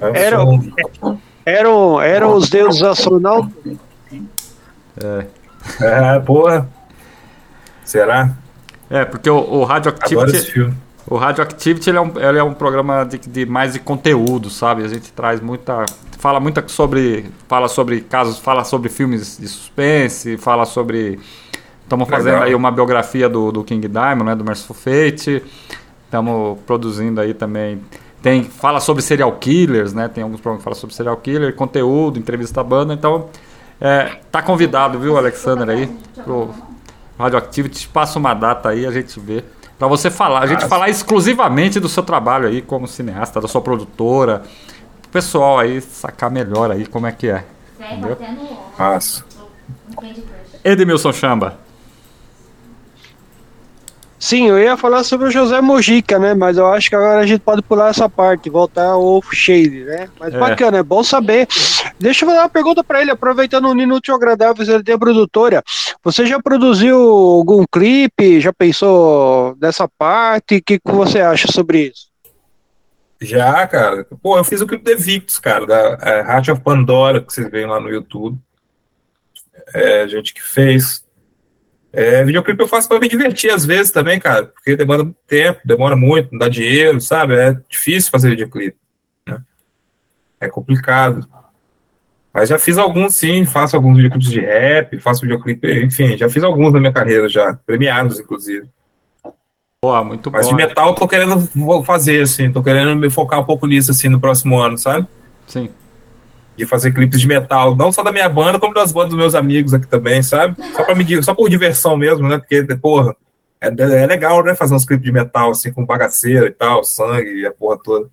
[0.00, 3.52] Eu Era- sou- Eram, eram os deuses astronautas?
[5.80, 6.68] É, porra.
[7.84, 8.32] Será?
[8.90, 10.72] É, porque o, o Radioactivity.
[11.08, 14.84] O Radioactivity ele é, um, ele é um programa de, de mais de conteúdo, sabe?
[14.84, 15.84] A gente traz muita.
[16.18, 17.30] Fala muita sobre.
[17.46, 21.20] Fala sobre casos, fala sobre filmes de suspense, fala sobre.
[21.84, 22.48] Estamos fazendo Legal.
[22.48, 24.34] aí uma biografia do, do King Diamond, né?
[24.34, 25.44] Do Merciful Fate.
[26.04, 27.80] Estamos produzindo aí também.
[28.26, 30.08] Tem, fala sobre serial killers, né?
[30.08, 32.92] Tem alguns programas que falam sobre serial killer, conteúdo, entrevista à banda.
[32.92, 33.28] Então,
[33.80, 35.86] é, tá convidado, viu, Alexander, aí,
[36.24, 36.52] pro
[37.16, 37.86] Radioactivity.
[37.86, 39.44] Passa uma data aí, a gente vê.
[39.78, 43.46] Pra você falar, a gente Ah, falar exclusivamente do seu trabalho aí como cineasta, da
[43.46, 44.42] sua produtora.
[45.06, 47.44] O pessoal aí sacar melhor aí como é que é.
[47.78, 48.14] Entendeu?
[48.14, 48.58] até no.
[50.64, 51.58] Edmilson Chamba.
[54.18, 56.32] Sim, eu ia falar sobre o José Mojica, né?
[56.32, 60.08] Mas eu acho que agora a gente pode pular essa parte, voltar ao Shade, né?
[60.18, 60.38] Mas É.
[60.38, 61.46] bacana, é bom saber.
[62.00, 65.62] Deixa eu fazer uma pergunta pra ele, aproveitando o Inútil Agradável, ele tem a produtora.
[66.02, 68.40] Você já produziu algum clipe?
[68.40, 70.56] Já pensou dessa parte?
[70.56, 72.06] O que, que você acha sobre isso?
[73.20, 74.06] Já, cara.
[74.22, 77.50] Pô, eu fiz o clipe The Victus, cara, da é, Heart of Pandora, que vocês
[77.50, 78.38] veem lá no YouTube.
[79.74, 81.04] É, a gente que fez.
[81.96, 85.96] É, videoclipe eu faço pra me divertir às vezes também, cara, porque muito tempo, demora
[85.96, 87.34] muito, não dá dinheiro, sabe?
[87.34, 88.76] É difícil fazer videoclipe.
[89.26, 89.40] Né?
[90.38, 91.26] É complicado.
[92.34, 96.44] Mas já fiz alguns, sim, faço alguns videoclipes de rap, faço videoclipe, enfim, já fiz
[96.44, 98.68] alguns na minha carreira já, premiados, inclusive.
[99.80, 100.54] Pô, muito Mas bom.
[100.54, 101.48] de metal eu tô querendo
[101.82, 105.06] fazer, assim, tô querendo me focar um pouco nisso, assim, no próximo ano, sabe?
[105.46, 105.70] Sim.
[106.56, 109.34] De fazer clipes de metal, não só da minha banda, como das bandas dos meus
[109.34, 110.56] amigos aqui também, sabe?
[110.74, 112.38] Só, pra me, só por diversão mesmo, né?
[112.38, 113.14] Porque, porra,
[113.60, 114.54] é, é legal, né?
[114.54, 118.08] Fazer uns clipes de metal, assim, com bagaceira e tal, sangue e a porra toda.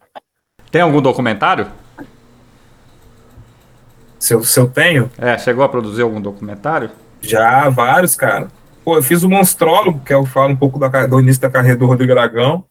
[0.69, 1.67] Tem algum documentário?
[4.19, 6.89] Se eu, se eu tenho, É, chegou a produzir algum documentário?
[7.21, 8.47] já vários, cara.
[8.83, 11.77] Pô, eu fiz o Monstrólogo, que eu falo um pouco da do início da carreira
[11.77, 12.65] do Rodrigo Aragão.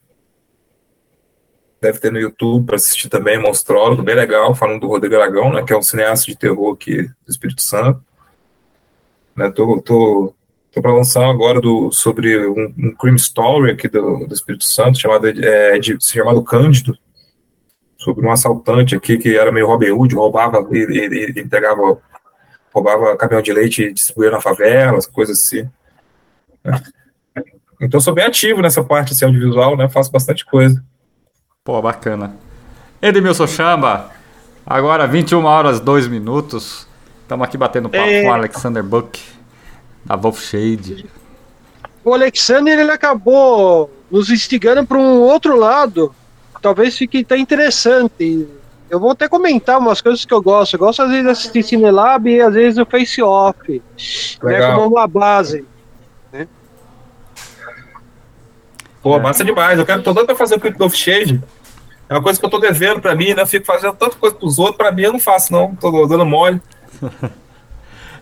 [1.83, 5.65] Deve ter no YouTube para assistir também, Monstrólogo, bem legal, falando do Rodrigo Aragão, né,
[5.65, 8.01] que é um cineasta de terror aqui do Espírito Santo.
[9.35, 10.33] Né, tô, tô,
[10.71, 14.97] tô para lançar agora do, sobre um, um crime story aqui do, do Espírito Santo,
[14.97, 16.97] chamado, é, de, chamado Cândido,
[17.97, 22.01] sobre um assaltante aqui que era meio Robin Hood, roubava e, e, e entregava,
[22.73, 25.69] roubava caminhão de leite e distribuía na favela, as coisas assim.
[27.81, 29.89] Então eu sou bem ativo nessa parte assim, audiovisual, né?
[29.89, 30.81] Faço bastante coisa.
[31.65, 32.35] Pô, bacana.
[33.01, 34.11] Edmilson Chamba,
[34.67, 36.89] agora 21 horas 2 minutos.
[37.23, 38.23] Estamos aqui batendo papo É.
[38.23, 39.21] com o Alexander Buck,
[40.05, 41.07] da Wolf Shade.
[42.05, 46.13] O Alexander ele acabou nos instigando para um outro lado.
[46.61, 48.49] Talvez fique até interessante.
[48.91, 50.75] Eu vou até comentar umas coisas que eu gosto.
[50.75, 53.57] Eu gosto às vezes de assistir Cinelab e às vezes o Face Off.
[53.71, 53.81] Né,
[54.43, 54.81] Legal.
[54.81, 55.65] como uma base.
[59.03, 59.79] Pô, massa demais.
[59.79, 61.43] Eu quero, tô doido pra fazer o clipe do Shade.
[62.09, 63.45] É uma coisa que eu tô devendo pra mim, né?
[63.47, 65.75] Fico fazendo tanta coisa pros outros, pra mim eu não faço, não.
[65.75, 66.61] Tô dando mole.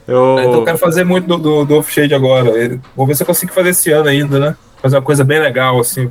[0.09, 2.51] Eu, Então eu quero fazer muito do, do, do Shade agora.
[2.97, 4.57] Vou ver se eu consigo fazer esse ano ainda, né?
[4.83, 6.11] Fazer uma coisa bem legal, assim.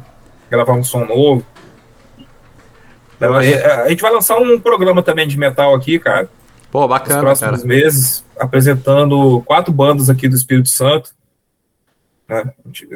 [0.49, 1.45] Gravar um som novo.
[3.19, 6.29] A a gente vai lançar um programa também de metal aqui, cara.
[6.71, 7.67] Pô, nos bacana, próximos cara.
[7.67, 11.11] meses, apresentando quatro bandas aqui do Espírito Santo.
[12.27, 12.53] Né?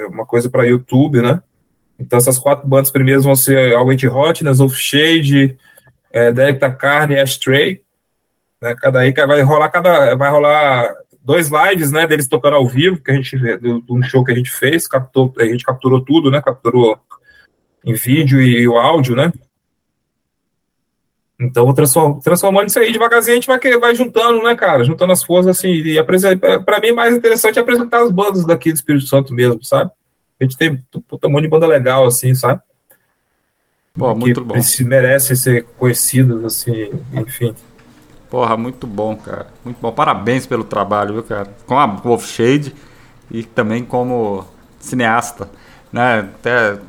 [0.09, 1.41] Uma coisa para YouTube, né?
[1.99, 5.57] Então, essas quatro bandas primeiras vão ser Alwait Hotness, Of Shade,
[6.11, 7.81] é, da Carne e Ashtray.
[8.61, 8.75] Né?
[8.75, 10.15] Cada aí vai rolar cada.
[10.15, 12.05] Vai rolar dois lives, né?
[12.05, 15.33] Deles tocando ao vivo, que a gente do um show que a gente fez, captou,
[15.37, 16.41] a gente capturou tudo, né?
[16.41, 16.97] Capturou
[17.85, 19.31] em vídeo e, o áudio, né?
[21.39, 24.83] Então, transformando isso aí devagarzinho, a gente vai, vai juntando, né, cara?
[24.83, 26.63] Juntando as forças, assim, e apresentar.
[26.63, 29.91] Pra mim, mais interessante é apresentar as bandas daqui do Espírito Santo mesmo, sabe?
[30.43, 32.61] A gente tem um monte de banda legal, assim, sabe?
[33.93, 34.89] Pô, muito que bom.
[34.89, 37.53] merecem ser conhecidas, assim, enfim.
[38.29, 39.47] Porra, muito bom, cara.
[39.63, 39.91] Muito bom.
[39.91, 41.47] Parabéns pelo trabalho, viu, cara?
[41.67, 42.73] Com a Wolf Shade
[43.29, 44.45] e também como
[44.79, 45.47] cineasta,
[45.91, 46.19] né?
[46.19, 46.79] Até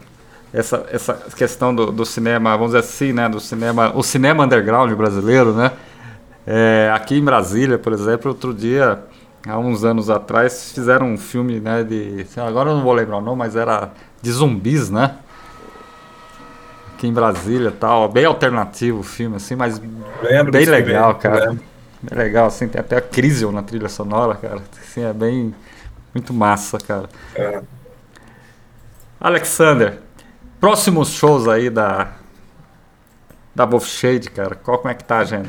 [0.52, 3.28] essa, essa questão do, do cinema, vamos dizer assim, né?
[3.28, 5.72] Do cinema, o cinema underground brasileiro, né?
[6.46, 9.02] É, aqui em Brasília, por exemplo, outro dia,
[9.46, 11.82] há uns anos atrás, fizeram um filme, né?
[11.82, 13.90] De, agora eu não vou lembrar o nome, mas era
[14.20, 15.16] de zumbis, né?
[16.94, 19.80] Aqui em Brasília, e tal, bem alternativo o filme, assim, mas
[20.22, 21.50] Lembro bem legal, filme, cara.
[21.50, 21.64] lembro.
[22.02, 24.62] Bem legal, assim, tem até a Crisium na trilha sonora, cara.
[24.80, 25.54] Assim, é bem.
[26.14, 27.08] Muito massa, cara.
[27.34, 27.62] É.
[29.18, 29.98] Alexander,
[30.60, 32.12] próximos shows aí da.
[33.54, 34.54] Da Wolf Shade, cara.
[34.54, 35.48] Qual, como é que tá a agenda?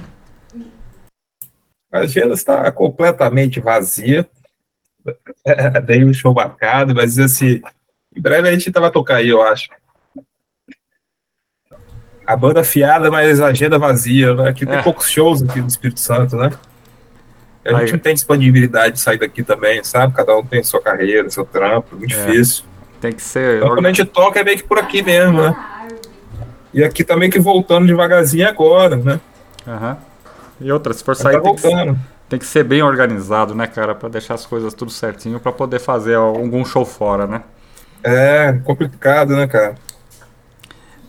[1.92, 4.28] A agenda está completamente vazia.
[5.46, 7.62] É, Dei um show marcado, mas assim,
[8.16, 9.70] em breve a gente vai tocar aí, eu acho.
[12.26, 14.50] A banda afiada, mas a agenda vazia, né?
[14.50, 14.82] Aqui tem É.
[14.82, 16.50] poucos shows aqui no Espírito Santo, né?
[17.64, 17.92] A gente Aí.
[17.92, 20.14] não tem disponibilidade de sair daqui também, sabe?
[20.16, 22.26] Cada um tem sua carreira, seu trampo, muito É.
[22.26, 22.64] difícil.
[23.00, 23.58] Tem que ser.
[23.58, 25.56] Então quando a gente toca é meio que por aqui mesmo, né?
[26.74, 29.20] E aqui meio que voltando devagarzinho agora, né?
[29.68, 29.98] Aham.
[30.60, 32.00] E outra, se for sair, tá tem que,
[32.30, 33.94] tem que ser bem organizado, né, cara?
[33.94, 37.44] Pra deixar as coisas tudo certinho, pra poder fazer algum show fora, né?
[38.04, 39.76] É, complicado, né, cara?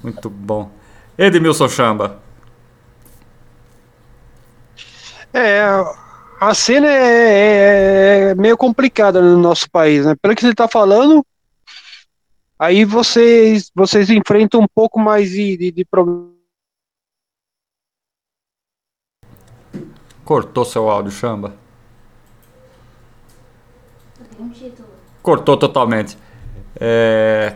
[0.03, 0.71] Muito bom.
[1.17, 2.19] Edmilson Chamba.
[5.33, 5.61] É,
[6.41, 10.15] a cena é, é, é meio complicada no nosso país, né?
[10.21, 11.25] Pelo que você está falando,
[12.59, 16.36] aí vocês, vocês enfrentam um pouco mais de, de, de problema.
[20.27, 21.55] Cortou seu áudio, Chamba.
[25.23, 26.19] Cortou totalmente.
[26.81, 27.55] É...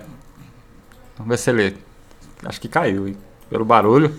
[1.17, 1.77] Vamos ver se ele.
[2.45, 3.17] Acho que caiu, hein?
[3.51, 4.15] Pelo barulho.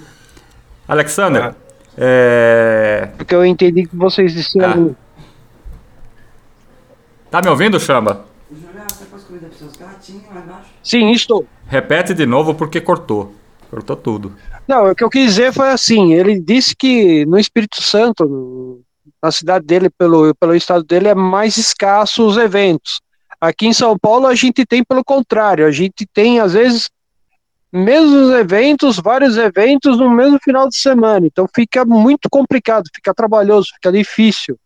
[0.86, 1.56] Alexander.
[1.98, 3.12] É...
[3.16, 4.98] Porque eu entendi que vocês disseram.
[7.30, 8.26] Tá me ouvindo, Chamba?
[10.84, 11.48] Sim, estou.
[11.68, 13.34] Repete de novo porque cortou.
[13.72, 14.36] Cortou tudo.
[14.68, 18.82] Não, o que eu quis dizer foi assim: ele disse que no Espírito Santo,
[19.24, 23.00] na cidade dele, pelo, pelo estado dele, é mais escasso os eventos.
[23.40, 26.90] Aqui em São Paulo, a gente tem pelo contrário, a gente tem, às vezes,
[27.72, 31.26] mesmos eventos, vários eventos no mesmo final de semana.
[31.26, 34.60] Então fica muito complicado, fica trabalhoso, fica difícil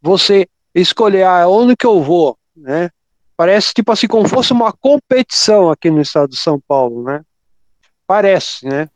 [0.00, 2.90] você escolher ah, onde que eu vou, né?
[3.36, 7.22] Parece tipo assim, como fosse uma competição aqui no estado de São Paulo, né?
[8.06, 8.88] Parece, né?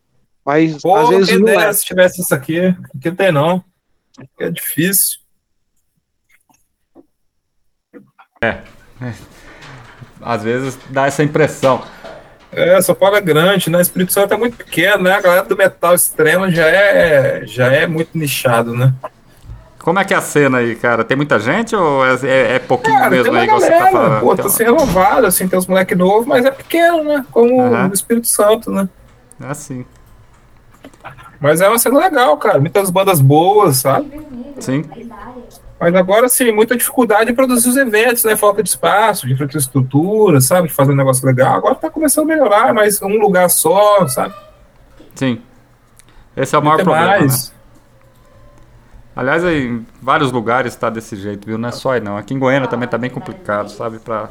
[0.44, 1.72] Mas Pô, às vezes não dera é.
[1.72, 2.74] se tivesse isso aqui.
[2.94, 3.62] Aqui tem não.
[4.18, 5.18] Aqui é difícil.
[10.20, 11.82] Às vezes dá essa impressão.
[12.52, 13.80] É, São Paulo é grande, né?
[13.80, 15.12] Espírito Santo é muito pequeno, né?
[15.12, 18.92] A galera do metal extremo já é, já é muito nichado, né?
[19.78, 21.04] Como é que é a cena aí, cara?
[21.04, 23.92] Tem muita gente ou é, é- é pouquinho Cara, mesmo aí, igual você galera, tá
[23.92, 24.20] falando?
[24.20, 27.24] pô, Tem tá se renovado, assim, tem uns moleques novos, mas é pequeno, né?
[27.30, 27.88] Como Aham.
[27.88, 28.88] o Espírito Santo, né?
[29.40, 29.84] É assim.
[31.40, 32.60] Mas é uma cena legal, cara.
[32.60, 34.20] Muitas bandas boas, sabe?
[34.58, 34.84] Sim.
[35.80, 38.36] Mas agora, sim, muita dificuldade em produzir os eventos, né?
[38.36, 40.68] Falta de espaço, de infraestrutura, sabe?
[40.68, 41.54] De fazer um negócio legal.
[41.56, 44.34] Agora tá começando a melhorar, mas um lugar só, sabe?
[45.14, 45.40] Sim.
[46.36, 47.48] Esse é o maior problema, mais.
[47.48, 47.54] né?
[49.16, 51.58] Aliás, em vários lugares tá desse jeito, viu?
[51.58, 52.16] Não é só aí não.
[52.16, 53.98] Aqui em Goiânia também tá bem complicado, sabe?
[53.98, 54.28] Pra,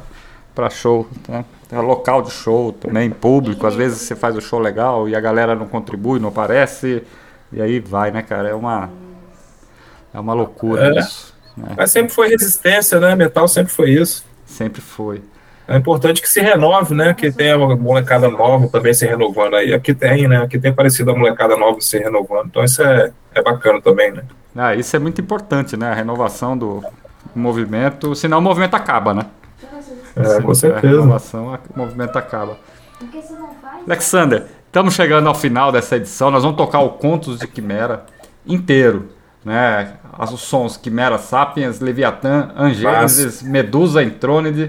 [0.54, 1.44] pra show, né?
[1.68, 3.66] Tem local de show também, público.
[3.66, 7.02] Às vezes você faz o show legal e a galera não contribui, não aparece.
[7.52, 8.48] E aí vai, né, cara?
[8.48, 8.90] É uma...
[10.12, 10.98] É uma loucura É.
[10.98, 11.34] isso.
[11.56, 11.74] né?
[11.76, 13.14] Mas sempre foi resistência, né?
[13.14, 14.24] Metal sempre foi isso.
[14.44, 15.22] Sempre foi.
[15.68, 17.14] É importante que se renove, né?
[17.14, 19.72] Que tenha uma molecada nova também se renovando aí.
[19.72, 20.38] Aqui tem, né?
[20.42, 22.46] Aqui tem parecido a molecada nova se renovando.
[22.46, 24.24] Então isso é, é bacana também, né?
[24.56, 25.90] Ah, isso é muito importante, né?
[25.90, 26.82] A renovação do
[27.36, 28.16] movimento.
[28.16, 29.26] Senão o movimento acaba, né?
[30.16, 30.88] É, com Se não tiver certeza.
[31.00, 32.56] renovação, a- o movimento acaba.
[33.86, 36.30] Alexander, estamos chegando ao final dessa edição.
[36.30, 38.04] Nós vamos tocar o Contos de Quimera
[38.46, 39.08] inteiro,
[39.44, 39.94] né?
[40.18, 44.68] Os sons Quimera Sapiens, Leviatã, Angênesis, Medusa Entrônide,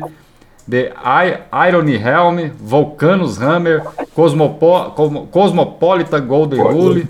[0.70, 3.84] The I- Irony Helm, Volcanus Hammer,
[4.16, 7.08] Cosmopo Cosmo- Cosmopolitan Golden Rule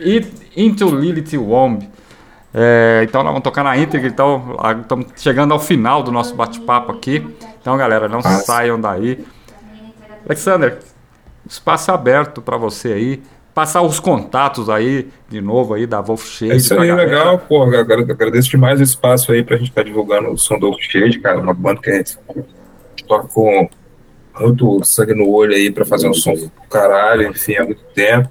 [0.00, 0.24] e
[0.56, 1.86] Into Lilith Womb.
[2.54, 6.34] É, então nós vamos tocar na íntegra, então a- estamos chegando ao final do nosso
[6.34, 7.24] bate-papo aqui.
[7.60, 8.44] Então, galera, não Massa.
[8.44, 9.24] saiam daí.
[10.26, 10.78] Alexander,
[11.48, 13.22] espaço aberto para você aí.
[13.54, 16.52] Passar os contatos aí, de novo aí, da Wolf Shade.
[16.52, 17.08] É isso aí, galera.
[17.08, 17.38] legal.
[17.40, 21.18] Pô, agra- agradeço demais o espaço aí pra gente estar divulgando o som do Shade,
[21.18, 21.40] cara.
[21.40, 22.16] Uma banda que a gente
[23.06, 23.68] toca com
[24.38, 28.30] muito sangue no olho aí pra fazer um som do caralho, enfim, há muito tempo.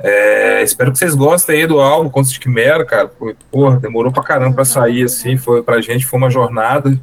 [0.00, 3.10] É, espero que vocês gostem aí do álbum Contos de Quimera, cara.
[3.50, 5.36] Porra, demorou pra caramba pra sair, assim.
[5.36, 6.98] Foi, pra gente foi uma jornada,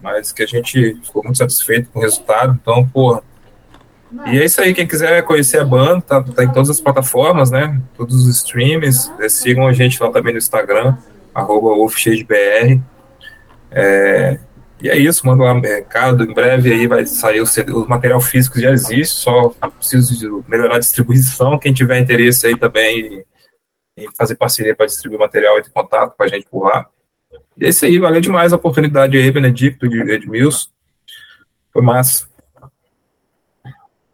[0.00, 2.56] mas que a gente ficou muito satisfeito com o resultado.
[2.60, 3.22] Então, porra.
[4.26, 7.50] E é isso aí, quem quiser conhecer a banda, tá, tá em todas as plataformas,
[7.50, 7.80] né?
[7.96, 9.10] Todos os streams.
[9.18, 10.96] É, sigam a gente lá também no Instagram,
[11.34, 11.70] arroba.
[13.72, 14.38] É,
[14.80, 16.24] e é isso, manda lá um recado.
[16.24, 19.48] Em breve aí vai sair o, CD, o material físico já existe, só
[19.78, 21.58] preciso de melhorar a distribuição.
[21.58, 23.24] Quem tiver interesse aí também
[23.96, 26.86] em, fazer parceria para distribuir material, entre em contato com a gente por lá.
[27.56, 30.68] E é isso aí, valeu demais a oportunidade aí, Benedicto de Edmilson.
[31.72, 32.26] Foi massa.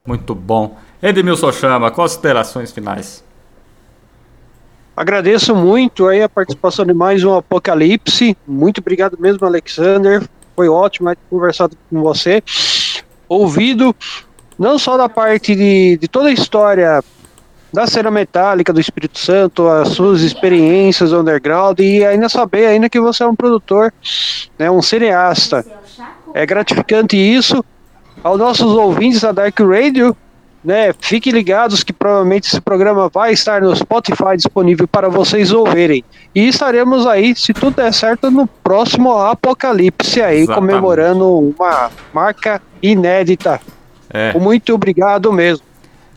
[0.06, 0.78] Muito bom.
[1.02, 3.24] Edmilson Chama, considerações finais.
[4.96, 8.36] Agradeço muito aí a participação de mais um Apocalipse.
[8.46, 10.22] Muito obrigado mesmo, Alexander.
[10.54, 12.42] Foi ótimo ter conversado com você.
[13.28, 13.94] Ouvido
[14.58, 17.02] não só da parte de, de toda a história
[17.72, 23.00] da cena metálica do Espírito Santo, as suas experiências underground e ainda saber ainda que
[23.00, 23.92] você é um produtor,
[24.58, 25.64] né, um cineasta.
[26.34, 27.64] É gratificante isso.
[28.22, 30.16] Aos nossos ouvintes da Dark Radio,
[30.64, 30.92] né?
[30.98, 36.04] Fiquem ligados que provavelmente esse programa vai estar no Spotify disponível para vocês ouvirem.
[36.34, 40.72] E estaremos aí, se tudo der certo, no próximo Apocalipse aí, Exatamente.
[40.72, 43.60] comemorando uma marca inédita.
[44.08, 44.38] É.
[44.38, 45.64] Muito obrigado mesmo.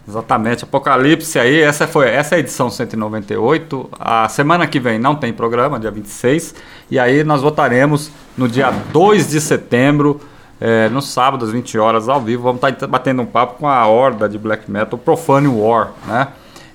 [0.07, 3.89] Exatamente, Apocalipse aí, essa foi essa é a edição 198.
[3.99, 6.53] A semana que vem não tem programa, dia 26,
[6.91, 10.21] e aí nós votaremos no dia 2 de setembro,
[10.59, 12.43] é, no sábado às 20 horas ao vivo.
[12.43, 16.27] Vamos estar batendo um papo com a horda de black metal Profane War, né?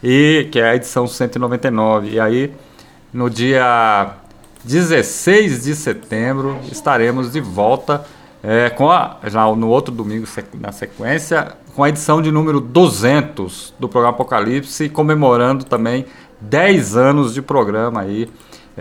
[0.02, 2.10] E que é a edição 199.
[2.10, 2.52] E aí
[3.12, 4.14] no dia
[4.64, 8.04] 16 de setembro estaremos de volta
[8.42, 10.26] é, com a, já no outro domingo
[10.58, 16.04] na sequência com a edição de número 200 do programa Apocalipse, comemorando também
[16.40, 18.28] 10 anos de programa aí,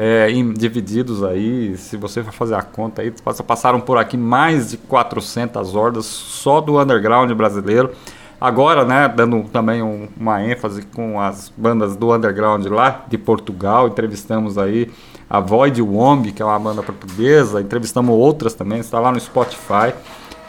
[0.02, 4.16] é, em- divididos aí, se você for fazer a conta aí, passa- passaram por aqui
[4.16, 7.92] mais de 400 hordas só do underground brasileiro.
[8.40, 13.90] Agora, né, dando também um- uma ênfase com as bandas do underground lá de Portugal,
[13.90, 14.90] entrevistamos aí
[15.30, 19.94] a Void Womb, que é uma banda portuguesa, entrevistamos outras também, está lá no Spotify,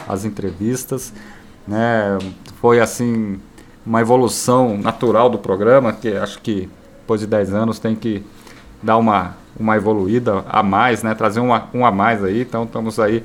[0.08, 1.12] as entrevistas,
[1.66, 2.16] né,
[2.60, 3.40] foi assim
[3.84, 6.68] uma evolução natural do programa, que acho que
[7.00, 8.22] depois de 10 anos tem que
[8.80, 12.98] dar uma, uma evoluída a mais, né, trazer uma, um a mais aí, então estamos
[12.98, 13.22] aí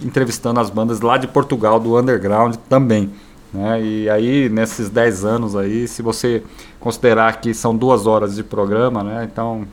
[0.00, 3.10] entrevistando as bandas lá de Portugal, do underground também.
[3.52, 3.82] Né?
[3.82, 6.42] E aí, nesses 10 anos aí, se você
[6.78, 9.28] considerar que são duas horas de programa, né?
[9.30, 9.66] Então,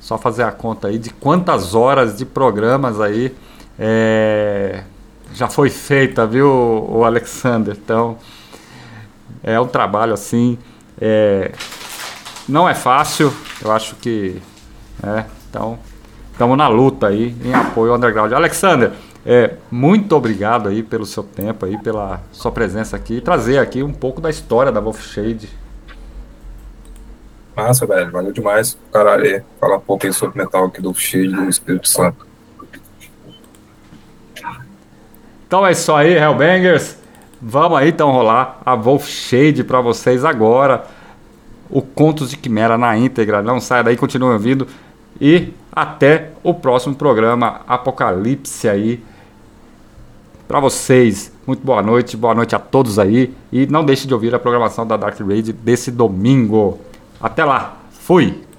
[0.00, 3.34] só fazer a conta aí de quantas horas de programas aí
[3.78, 4.82] é,
[5.32, 7.76] já foi feita, viu, o Alexander?
[7.82, 8.18] Então,
[9.42, 10.58] é um trabalho assim,
[11.00, 11.52] é,
[12.48, 14.40] não é fácil, eu acho que,
[15.02, 15.78] é, então,
[16.32, 18.32] estamos na luta aí em apoio ao underground.
[18.32, 18.92] Alexander,
[19.24, 23.82] é, muito obrigado aí pelo seu tempo aí, pela sua presença aqui e trazer aqui
[23.82, 25.48] um pouco da história da Wolf Shade.
[27.56, 28.10] Massa, velho.
[28.10, 28.78] Valeu demais.
[28.92, 32.26] Caralho, falar um pouco aí sobre metal aqui do Cheio do Espírito Santo.
[35.46, 36.96] Então é isso aí, Hellbangers.
[37.42, 40.84] Vamos aí então rolar a Wolf Shade para vocês agora.
[41.68, 43.42] O Contos de Quimera na íntegra.
[43.42, 44.66] Não saia daí, continue ouvindo.
[45.18, 49.02] E até o próximo programa Apocalipse aí.
[50.46, 53.32] Para vocês, muito boa noite, boa noite a todos aí.
[53.52, 56.78] E não deixe de ouvir a programação da Dark Raid desse domingo.
[57.20, 58.49] Até lá, fui!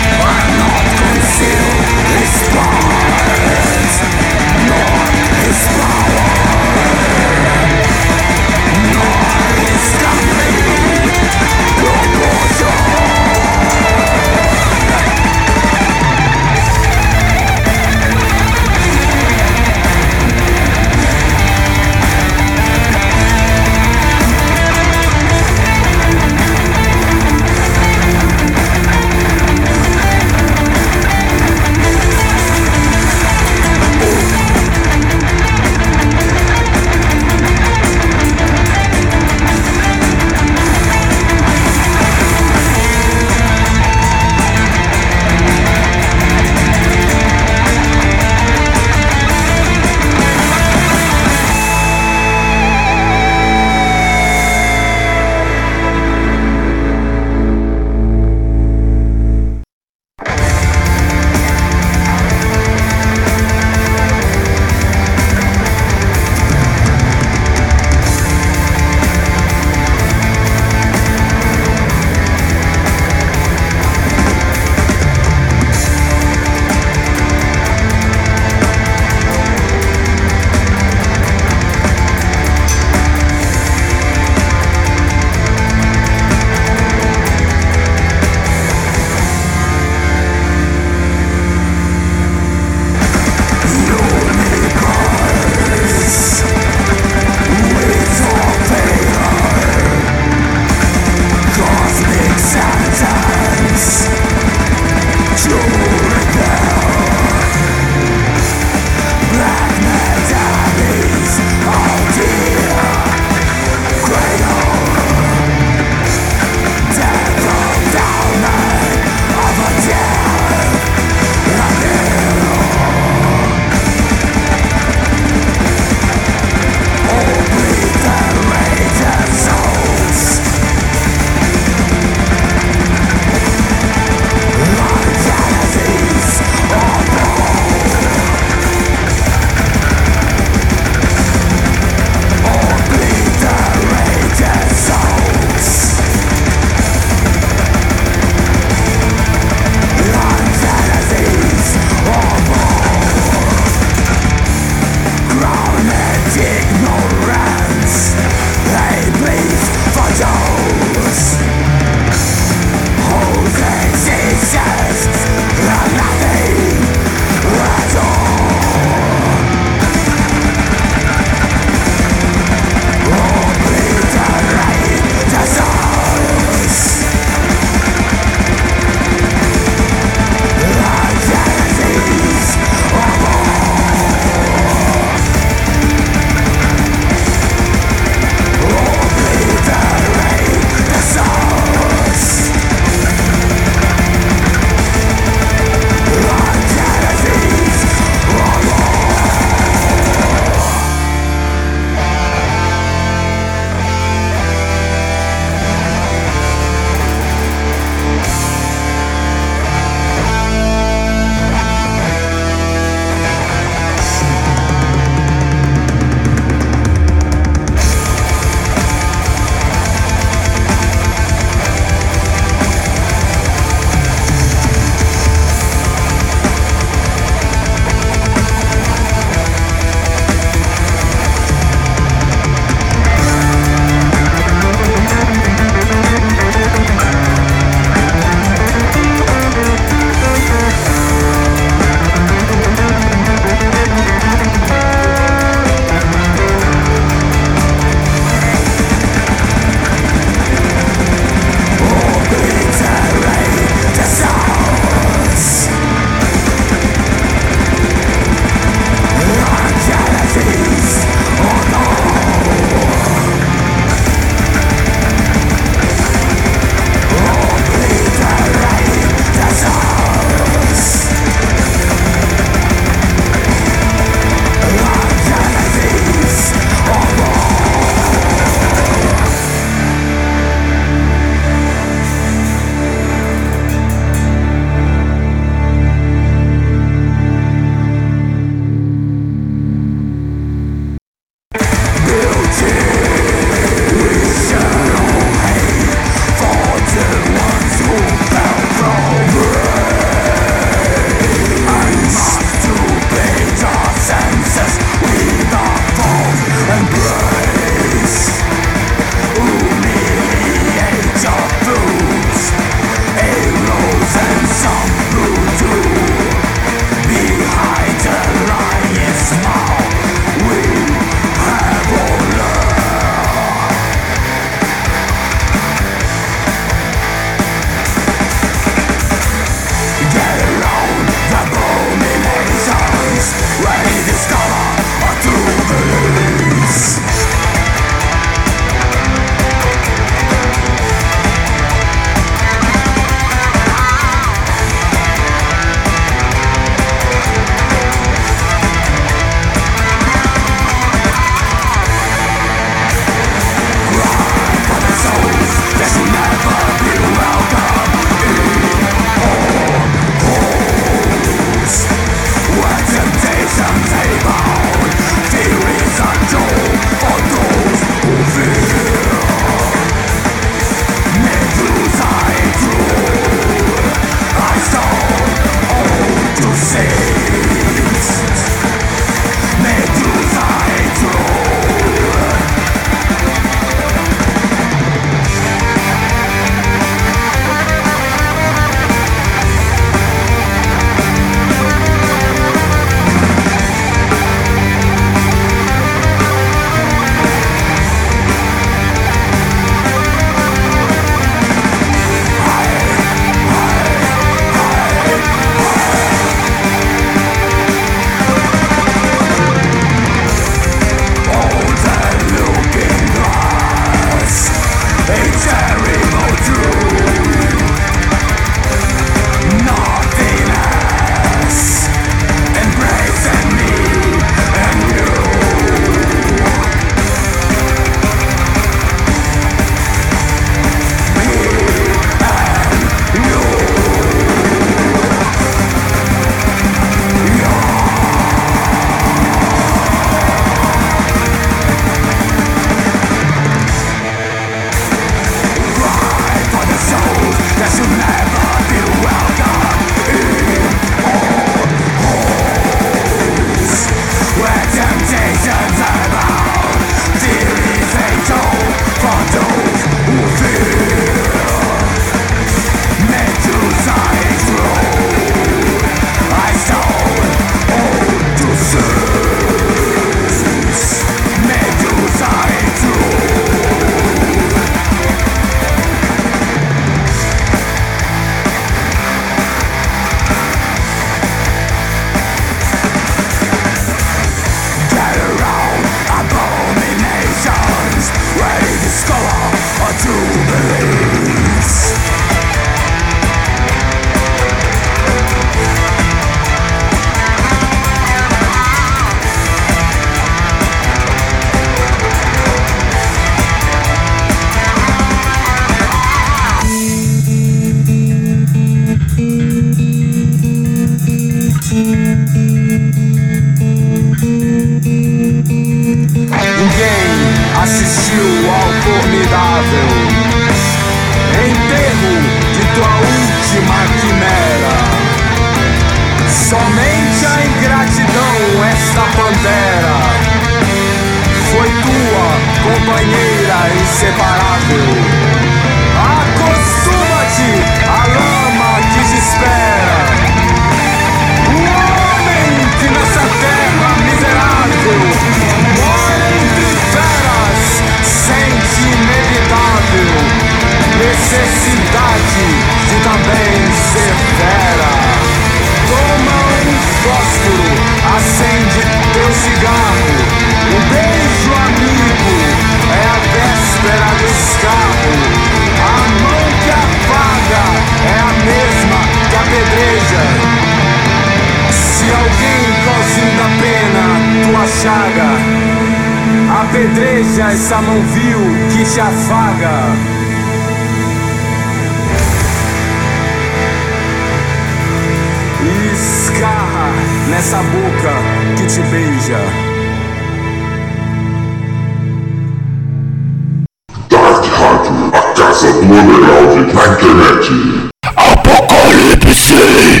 [598.17, 600.00] Apocalipse!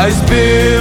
[0.00, 0.79] Contemplation, the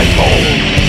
[0.00, 0.79] 抬头